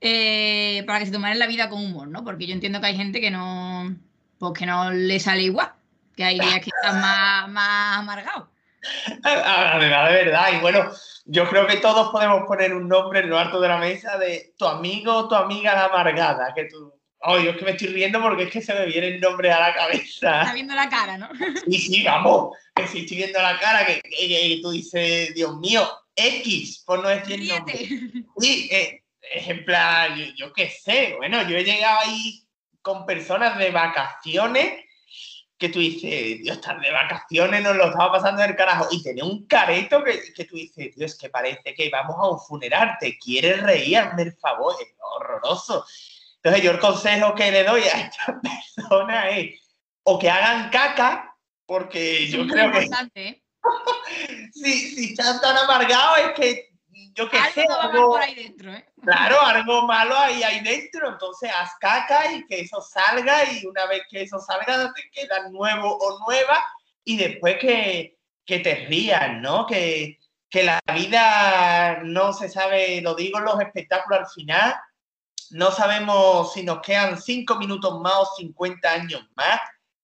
eh, 0.00 0.84
para 0.86 1.00
que 1.00 1.06
se 1.06 1.12
tomaran 1.12 1.38
la 1.38 1.46
vida 1.46 1.68
con 1.68 1.84
humor? 1.84 2.08
¿no? 2.08 2.24
Porque 2.24 2.46
yo 2.46 2.54
entiendo 2.54 2.80
que 2.80 2.86
hay 2.86 2.96
gente 2.96 3.20
que 3.20 3.30
no, 3.30 3.94
pues 4.38 4.52
que 4.58 4.64
no 4.64 4.90
le 4.90 5.20
sale 5.20 5.42
igual, 5.42 5.72
que 6.16 6.24
hay 6.24 6.40
días 6.40 6.60
que 6.60 6.70
están 6.74 6.98
más, 6.98 7.50
más 7.50 7.98
amargados. 7.98 8.48
De 9.22 9.88
verdad, 9.88 10.52
y 10.52 10.60
bueno, 10.60 10.90
yo 11.24 11.48
creo 11.48 11.66
que 11.66 11.76
todos 11.76 12.10
podemos 12.10 12.44
poner 12.46 12.74
un 12.74 12.88
nombre 12.88 13.20
en 13.20 13.30
lo 13.30 13.38
alto 13.38 13.60
de 13.60 13.68
la 13.68 13.78
mesa 13.78 14.18
de 14.18 14.54
tu 14.56 14.66
amigo 14.66 15.14
o 15.14 15.28
tu 15.28 15.34
amiga 15.34 15.74
la 15.74 15.84
amargada, 15.86 16.52
que 16.54 16.64
tú 16.64 16.92
Oh, 17.24 17.38
yo 17.38 17.50
es 17.50 17.56
que 17.56 17.64
me 17.64 17.70
estoy 17.70 17.88
riendo 17.88 18.20
porque 18.20 18.44
es 18.44 18.50
que 18.50 18.60
se 18.60 18.74
me 18.74 18.86
viene 18.86 19.08
el 19.08 19.20
nombre 19.20 19.52
a 19.52 19.60
la 19.60 19.74
cabeza. 19.74 20.40
Está 20.42 20.54
viendo 20.54 20.74
la 20.74 20.88
cara, 20.88 21.16
¿no? 21.16 21.28
Sí, 21.66 21.78
sí, 21.78 22.02
vamos. 22.02 22.56
Que 22.74 22.86
si 22.88 23.00
estoy 23.00 23.18
viendo 23.18 23.40
la 23.40 23.58
cara, 23.60 23.86
que, 23.86 24.60
tú 24.60 24.70
dices, 24.70 25.32
Dios 25.34 25.56
mío, 25.58 25.88
X, 26.16 26.82
por 26.84 27.00
no 27.00 27.08
decir 27.08 27.40
el 27.40 27.48
nombre. 27.48 27.74
Sí, 28.38 28.68
eh, 28.72 29.04
ejemplar, 29.20 30.16
yo, 30.16 30.24
yo 30.34 30.52
qué 30.52 30.68
sé. 30.68 31.14
Bueno, 31.16 31.48
yo 31.48 31.56
he 31.56 31.64
llegado 31.64 32.00
ahí 32.00 32.44
con 32.80 33.06
personas 33.06 33.56
de 33.56 33.70
vacaciones 33.70 34.81
que 35.62 35.68
tú 35.68 35.78
dices, 35.78 36.42
Dios, 36.42 36.56
estar 36.56 36.80
de 36.80 36.90
vacaciones, 36.90 37.62
nos 37.62 37.76
lo 37.76 37.86
estaba 37.86 38.10
pasando 38.10 38.42
en 38.42 38.50
el 38.50 38.56
carajo. 38.56 38.88
Y 38.90 39.00
tiene 39.00 39.22
un 39.22 39.46
careto 39.46 40.02
que, 40.02 40.20
que 40.34 40.44
tú 40.44 40.56
dices, 40.56 40.96
Dios, 40.96 41.16
que 41.16 41.30
parece 41.30 41.72
que 41.72 41.88
vamos 41.88 42.16
a 42.18 42.30
un 42.30 42.40
funeral, 42.40 42.96
te 42.98 43.16
quieres 43.16 43.62
reír, 43.62 43.98
hazme 43.98 44.22
el 44.22 44.32
favor, 44.34 44.74
es 44.82 44.88
horroroso. 44.98 45.86
Entonces 46.42 46.64
yo 46.64 46.72
el 46.72 46.80
consejo 46.80 47.32
que 47.36 47.52
le 47.52 47.62
doy 47.62 47.82
a 47.82 48.00
esta 48.00 48.40
persona 48.74 49.30
es 49.30 49.60
o 50.02 50.18
que 50.18 50.28
hagan 50.28 50.68
caca, 50.70 51.32
porque 51.64 52.26
yo 52.26 52.44
creo 52.48 52.72
que... 52.72 52.88
¿eh? 53.14 53.42
si, 54.52 54.72
si 54.96 55.04
están 55.12 55.40
tan 55.40 55.56
amargados 55.58 56.18
es 56.18 56.32
que 56.32 56.71
yo 57.14 57.28
qué 57.28 57.38
sé, 57.54 57.66
algo, 57.80 58.12
por 58.12 58.22
ahí 58.22 58.34
dentro, 58.34 58.72
¿eh? 58.72 58.86
Claro, 59.02 59.40
algo 59.40 59.86
malo 59.86 60.16
ahí, 60.16 60.42
ahí 60.42 60.60
dentro. 60.60 61.08
Entonces 61.08 61.50
haz 61.54 61.72
caca 61.80 62.32
y 62.32 62.46
que 62.46 62.60
eso 62.60 62.80
salga 62.80 63.50
y 63.52 63.66
una 63.66 63.86
vez 63.86 64.02
que 64.10 64.22
eso 64.22 64.38
salga 64.38 64.92
te 64.94 65.10
queda 65.10 65.48
nuevo 65.50 65.96
o 65.96 66.18
nueva 66.26 66.64
y 67.04 67.16
después 67.16 67.58
que, 67.58 68.18
que 68.44 68.60
te 68.60 68.86
rías, 68.86 69.40
¿no? 69.40 69.66
Que, 69.66 70.18
que 70.48 70.62
la 70.62 70.80
vida 70.94 72.00
no 72.04 72.32
se 72.32 72.48
sabe, 72.48 73.00
lo 73.00 73.14
digo 73.14 73.38
en 73.38 73.44
los 73.44 73.60
espectáculos 73.60 74.20
al 74.20 74.28
final, 74.28 74.74
no 75.50 75.70
sabemos 75.70 76.52
si 76.52 76.62
nos 76.62 76.80
quedan 76.80 77.20
cinco 77.20 77.56
minutos 77.56 78.00
más 78.00 78.14
o 78.14 78.26
50 78.36 78.90
años 78.90 79.26
más. 79.34 79.60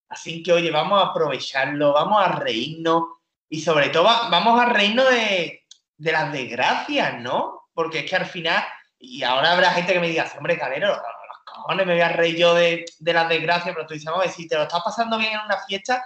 Así 0.09 0.43
que, 0.43 0.53
oye, 0.53 0.71
vamos 0.71 1.03
a 1.03 1.09
aprovecharlo, 1.09 1.93
vamos 1.93 2.23
a 2.23 2.33
reírnos 2.33 3.05
y 3.49 3.61
sobre 3.61 3.91
todo 3.91 4.05
vamos 4.05 4.61
a 4.61 4.67
reírnos 4.67 5.09
de, 5.11 5.67
las 5.99 6.33
desgracias, 6.33 7.21
¿no? 7.21 7.69
Porque 7.75 8.01
es 8.01 8.11
que 8.11 8.17
al 8.17 8.27
final, 8.27 8.65
y 8.99 9.23
ahora 9.23 9.53
habrá 9.53 9.71
gente 9.73 9.93
que 9.93 10.01
me 10.01 10.09
diga, 10.09 10.31
hombre, 10.37 10.59
Calero, 10.59 10.89
los 10.89 11.39
cojones 11.45 11.87
me 11.87 11.95
voy 11.95 12.03
a 12.03 12.09
reír 12.09 12.37
yo 12.37 12.55
de, 12.55 12.85
las 13.01 13.29
desgracias, 13.29 13.75
pero 13.75 13.87
tú 13.87 13.95
dices, 13.95 14.11
vamos, 14.11 14.33
si 14.33 14.49
te 14.49 14.57
lo 14.57 14.63
estás 14.63 14.83
pasando 14.83 15.19
bien 15.19 15.33
en 15.33 15.41
una 15.41 15.59
fiesta, 15.67 16.03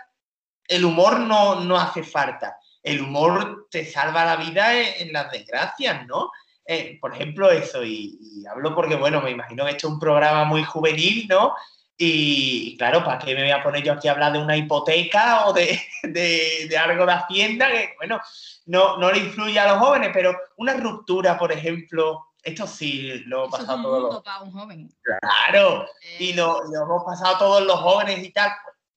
el 0.66 0.85
humor 0.85 1.20
no, 1.20 1.61
no 1.61 1.78
hace 1.78 2.02
falta. 2.02 2.57
El 2.83 3.00
humor 3.02 3.68
te 3.70 3.85
salva 3.85 4.24
la 4.24 4.37
vida 4.37 4.74
en 4.74 5.12
las 5.12 5.31
desgracias, 5.31 6.07
¿no? 6.07 6.31
Eh, 6.64 6.98
por 7.00 7.14
ejemplo, 7.14 7.50
eso, 7.50 7.85
y, 7.85 8.44
hablo 8.48 8.74
porque, 8.74 8.94
bueno, 8.94 9.20
me 9.20 9.31
imagino 9.31 9.64
que 9.64 9.72
esto 9.72 9.88
es 9.88 9.92
un 9.92 9.98
programa 9.98 10.44
muy 10.44 10.64
juvenil, 10.64 11.26
¿no? 11.28 11.55
Y, 12.05 12.77
claro, 12.79 13.05
¿para 13.05 13.21
qué 13.21 13.33
me 13.33 13.43
voy 13.43 13.53
a 13.53 13.62
poner 13.62 13.85
yo 13.85 13.93
aquí 13.93 14.09
a 14.09 14.11
hablar 14.11 14.33
de 14.33 14.41
una 14.41 14.57
hipoteca 14.57 15.47
o 15.47 15.53
de, 16.03 16.77
algo 16.77 17.07
de 17.07 17.12
Hacienda? 17.12 17.71
Que, 17.71 17.95
bueno, 17.97 18.21
no, 18.67 18.97
no 18.97 19.12
le 19.12 19.19
influye 19.19 19.57
a 19.61 19.73
los 19.73 19.79
jóvenes, 19.79 20.11
pero 20.12 20.37
una 20.57 20.75
ruptura, 20.75 21.38
por 21.38 21.53
ejemplo, 21.53 22.27
esto 22.43 22.67
sí 22.67 23.23
lo 23.27 23.45
hemos 23.45 23.57
pasado 23.57 23.83
todos 23.83 24.25
los... 24.25 24.43
un 24.43 24.51
joven. 24.51 24.91
Claro, 25.01 25.87
y 26.19 26.31
eh. 26.31 26.35
lo, 26.35 26.65
lo, 26.65 26.83
hemos 26.83 27.05
pasado 27.05 27.38
todos 27.38 27.62
los 27.62 27.79
jóvenes 27.79 28.19
y 28.19 28.33
tal. 28.33 28.51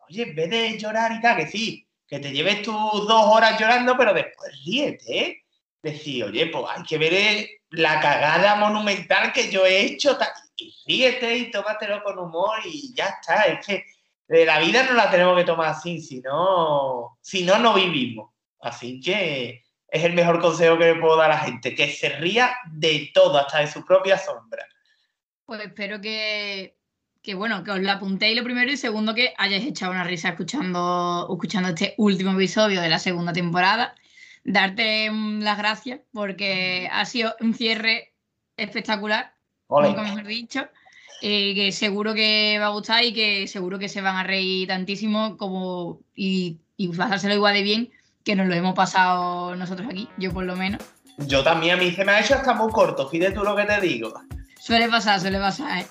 Oye, 0.10 0.24
en 0.24 0.36
vez 0.36 0.50
de 0.50 0.80
llorar 0.80 1.12
y 1.12 1.22
tal, 1.22 1.38
que 1.38 1.46
sí, 1.46 1.88
que 2.08 2.18
te 2.18 2.32
lleves 2.32 2.64
tus 2.64 2.74
dos 2.74 3.26
horas 3.28 3.60
llorando, 3.60 3.96
pero 3.96 4.16
después 4.16 4.52
ríete, 4.66 5.20
¿eh? 5.20 5.44
decir, 5.84 6.24
oye, 6.24 6.48
pues 6.48 6.66
hay 6.76 6.82
que 6.82 6.98
ver 6.98 7.14
eh, 7.14 7.62
la 7.70 8.00
cagada 8.00 8.56
monumental 8.56 9.32
que 9.32 9.52
yo 9.52 9.64
he 9.64 9.82
hecho, 9.82 10.18
y 10.58 10.76
ríete 10.86 11.38
y 11.38 11.52
tómatelo 11.52 12.04
con 12.04 12.20
humor 12.20 12.60
y 12.66 12.94
ya 12.94 13.08
está. 13.08 13.44
Es 13.44 13.66
que 13.66 13.86
de 14.28 14.46
la 14.46 14.60
vida 14.60 14.84
no 14.84 14.94
la 14.94 15.10
tenemos 15.10 15.38
que 15.38 15.44
tomar 15.44 15.68
así, 15.68 16.02
si 16.02 16.22
no, 16.22 17.18
si 17.22 17.44
no, 17.44 17.74
vivimos. 17.74 18.32
Así 18.62 19.00
que 19.00 19.64
es 19.88 20.04
el 20.04 20.14
mejor 20.14 20.40
consejo 20.40 20.78
que 20.78 20.94
le 20.94 21.00
puedo 21.00 21.18
dar 21.18 21.32
a 21.32 21.36
la 21.36 21.42
gente, 21.42 21.76
que 21.76 21.92
se 21.92 22.10
ría 22.10 22.56
de 22.72 23.12
todo, 23.14 23.38
hasta 23.38 23.60
de 23.60 23.68
su 23.68 23.86
propia 23.86 24.18
sombra. 24.18 24.66
Pues 25.46 25.62
espero 25.62 26.02
que, 26.02 26.78
que 27.22 27.36
bueno, 27.36 27.64
que 27.64 27.72
os 27.72 27.80
la 27.80 27.94
apuntéis 27.94 28.36
lo 28.36 28.44
primero 28.44 28.72
y 28.72 28.78
segundo 28.78 29.14
que 29.14 29.34
hayáis 29.38 29.66
echado 29.66 29.92
una 29.92 30.04
risa 30.04 30.30
escuchando, 30.30 31.28
escuchando 31.30 31.70
este 31.70 31.94
último 31.98 32.32
episodio 32.32 32.82
de 32.82 32.90
la 32.90 33.00
segunda 33.00 33.32
temporada 33.32 33.96
darte 34.46 35.10
mm, 35.12 35.42
las 35.42 35.58
gracias 35.58 36.00
porque 36.14 36.88
ha 36.92 37.04
sido 37.06 37.36
un 37.42 37.54
cierre 37.54 38.14
espectacular, 38.56 39.35
como 39.68 39.92
mejor 39.92 40.26
dicho, 40.26 40.68
eh, 41.22 41.56
que 41.56 41.72
seguro 41.72 42.14
que 42.14 42.58
va 42.60 42.68
a 42.68 42.70
gustar 42.70 43.04
y 43.04 43.14
que 43.14 43.48
seguro 43.48 43.80
que 43.80 43.90
se 43.90 44.02
van 44.02 44.16
a 44.16 44.24
reír 44.24 44.68
tantísimo 44.68 45.38
como 45.38 46.00
y, 46.16 46.58
y 46.78 46.88
pasárselo 46.90 47.34
igual 47.34 47.54
de 47.54 47.64
bien 47.64 47.92
que 48.24 48.36
nos 48.36 48.48
lo 48.48 48.56
hemos 48.56 48.74
pasado 48.74 49.56
nosotros 49.56 49.88
aquí, 49.90 50.10
yo 50.18 50.34
por 50.34 50.44
lo 50.44 50.56
menos. 50.56 50.82
Yo 51.20 51.44
también, 51.44 51.76
a 51.76 51.78
mí 51.78 51.92
se 51.92 52.04
me 52.04 52.12
ha 52.12 52.20
hecho 52.20 52.36
hasta 52.36 52.54
muy 52.54 52.72
corto, 52.72 53.08
fíjate 53.08 53.34
tú 53.34 53.44
lo 53.44 53.56
que 53.56 53.64
te 53.64 53.80
digo. 53.80 54.14
Suele 54.60 54.90
pasar, 54.90 55.22
suele 55.22 55.38
pasar, 55.38 55.80
¿eh? 55.80 55.88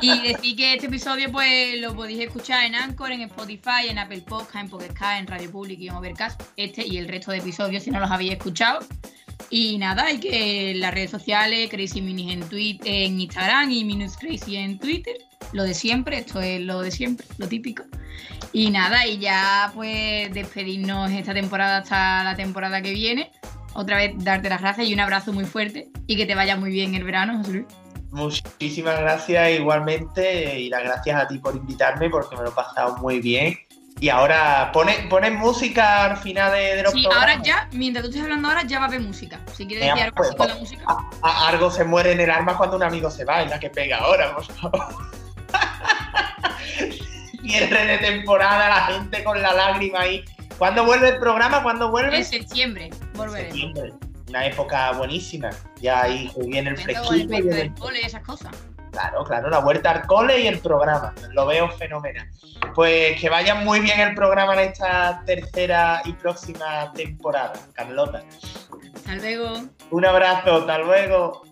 Y 0.00 0.28
decir 0.28 0.56
que 0.56 0.74
este 0.74 0.86
episodio 0.86 1.30
pues 1.30 1.80
lo 1.80 1.94
podéis 1.94 2.20
escuchar 2.20 2.64
en 2.64 2.76
Anchor, 2.76 3.10
en 3.10 3.22
Spotify, 3.22 3.88
en 3.88 3.98
Apple 3.98 4.22
Podcast, 4.22 4.56
en 4.56 4.68
Pocket 4.70 4.94
en 5.18 5.26
Radio 5.26 5.50
Public 5.50 5.80
y 5.80 5.88
en 5.88 5.94
Overcast, 5.94 6.40
este 6.56 6.86
y 6.86 6.98
el 6.98 7.08
resto 7.08 7.32
de 7.32 7.38
episodios 7.38 7.82
si 7.82 7.90
no 7.90 7.98
los 7.98 8.10
habéis 8.10 8.32
escuchado. 8.32 8.80
Y 9.50 9.78
nada, 9.78 10.04
hay 10.04 10.18
que 10.18 10.70
en 10.70 10.80
las 10.80 10.94
redes 10.94 11.10
sociales, 11.10 11.68
Crazy 11.70 12.00
Minis 12.00 12.32
en, 12.32 12.48
Twitter, 12.48 12.88
en 12.88 13.20
Instagram 13.20 13.70
y 13.70 13.84
Minus 13.84 14.16
Crazy 14.16 14.56
en 14.56 14.78
Twitter. 14.78 15.16
Lo 15.52 15.64
de 15.64 15.74
siempre, 15.74 16.18
esto 16.18 16.40
es 16.40 16.60
lo 16.60 16.80
de 16.80 16.90
siempre, 16.90 17.26
lo 17.38 17.48
típico. 17.48 17.84
Y 18.52 18.70
nada, 18.70 19.06
y 19.06 19.18
ya 19.18 19.70
pues 19.74 20.32
despedirnos 20.32 21.10
esta 21.10 21.34
temporada 21.34 21.78
hasta 21.78 22.24
la 22.24 22.36
temporada 22.36 22.82
que 22.82 22.92
viene. 22.92 23.30
Otra 23.74 23.96
vez 23.96 24.12
darte 24.18 24.48
las 24.48 24.60
gracias 24.60 24.88
y 24.88 24.94
un 24.94 25.00
abrazo 25.00 25.32
muy 25.32 25.44
fuerte 25.44 25.88
y 26.06 26.16
que 26.16 26.26
te 26.26 26.34
vaya 26.34 26.56
muy 26.56 26.70
bien 26.70 26.94
el 26.94 27.04
verano, 27.04 27.38
José 27.38 27.52
Luis. 27.52 27.66
Muchísimas 28.10 29.00
gracias 29.00 29.58
igualmente 29.58 30.60
y 30.60 30.68
las 30.68 30.82
gracias 30.82 31.18
a 31.18 31.26
ti 31.26 31.38
por 31.38 31.56
invitarme 31.56 32.10
porque 32.10 32.36
me 32.36 32.42
lo 32.42 32.50
he 32.50 32.52
pasado 32.52 32.98
muy 32.98 33.20
bien. 33.20 33.56
Y 34.02 34.08
ahora, 34.08 34.72
¿pones 34.72 34.96
pone 35.06 35.30
música 35.30 36.06
al 36.06 36.16
final 36.16 36.50
de, 36.50 36.74
de 36.74 36.82
los 36.82 36.92
Sí, 36.92 37.06
ahora 37.06 37.40
ya, 37.40 37.68
mientras 37.70 38.02
tú 38.02 38.08
estés 38.08 38.24
hablando 38.24 38.48
ahora, 38.48 38.64
ya 38.64 38.80
va 38.80 38.86
a 38.86 38.88
haber 38.88 39.00
música. 39.00 39.38
Si 39.54 39.64
quieres 39.64 39.86
decir 39.86 40.02
algo 40.02 40.24
así 40.24 40.34
con 40.34 40.48
la 40.48 40.54
música. 40.56 40.84
algo 41.22 41.70
se 41.70 41.84
muere 41.84 42.10
en 42.10 42.18
el 42.18 42.28
alma 42.28 42.56
cuando 42.56 42.76
un 42.76 42.82
amigo 42.82 43.12
se 43.12 43.24
va, 43.24 43.42
es 43.42 43.50
la 43.50 43.60
que 43.60 43.70
pega 43.70 43.98
ahora, 43.98 44.34
por 44.34 44.44
favor. 44.44 44.88
Cierre 47.42 47.86
de 47.86 47.98
temporada, 47.98 48.70
la 48.70 48.80
gente 48.86 49.22
con 49.22 49.40
la 49.40 49.52
lágrima 49.52 50.00
ahí. 50.00 50.24
¿Cuándo 50.58 50.84
vuelve 50.84 51.10
el 51.10 51.18
programa? 51.18 51.62
¿Cuándo 51.62 51.92
vuelve? 51.92 52.16
En 52.16 52.24
septiembre. 52.24 52.90
Una 54.26 54.46
época 54.46 54.90
buenísima. 54.94 55.50
Ya 55.80 56.02
ahí 56.02 56.28
viene 56.38 56.70
el 56.70 56.76
fresquito. 56.76 57.12
El, 57.12 57.32
el 57.32 57.72
y 58.02 58.04
esas 58.04 58.24
cosas. 58.24 58.50
Claro, 58.92 59.24
claro, 59.24 59.48
la 59.48 59.58
vuelta 59.58 59.90
al 59.90 60.06
cole 60.06 60.40
y 60.40 60.46
el 60.46 60.58
programa. 60.58 61.14
Lo 61.30 61.46
veo 61.46 61.70
fenomenal. 61.70 62.28
Pues 62.74 63.18
que 63.18 63.28
vaya 63.30 63.54
muy 63.54 63.80
bien 63.80 63.98
el 63.98 64.14
programa 64.14 64.52
en 64.54 64.70
esta 64.70 65.22
tercera 65.24 66.02
y 66.04 66.12
próxima 66.12 66.92
temporada, 66.92 67.54
Carlota. 67.72 68.22
Hasta 68.94 69.14
luego. 69.16 69.62
Un 69.90 70.04
abrazo, 70.04 70.56
hasta 70.56 70.78
luego. 70.78 71.42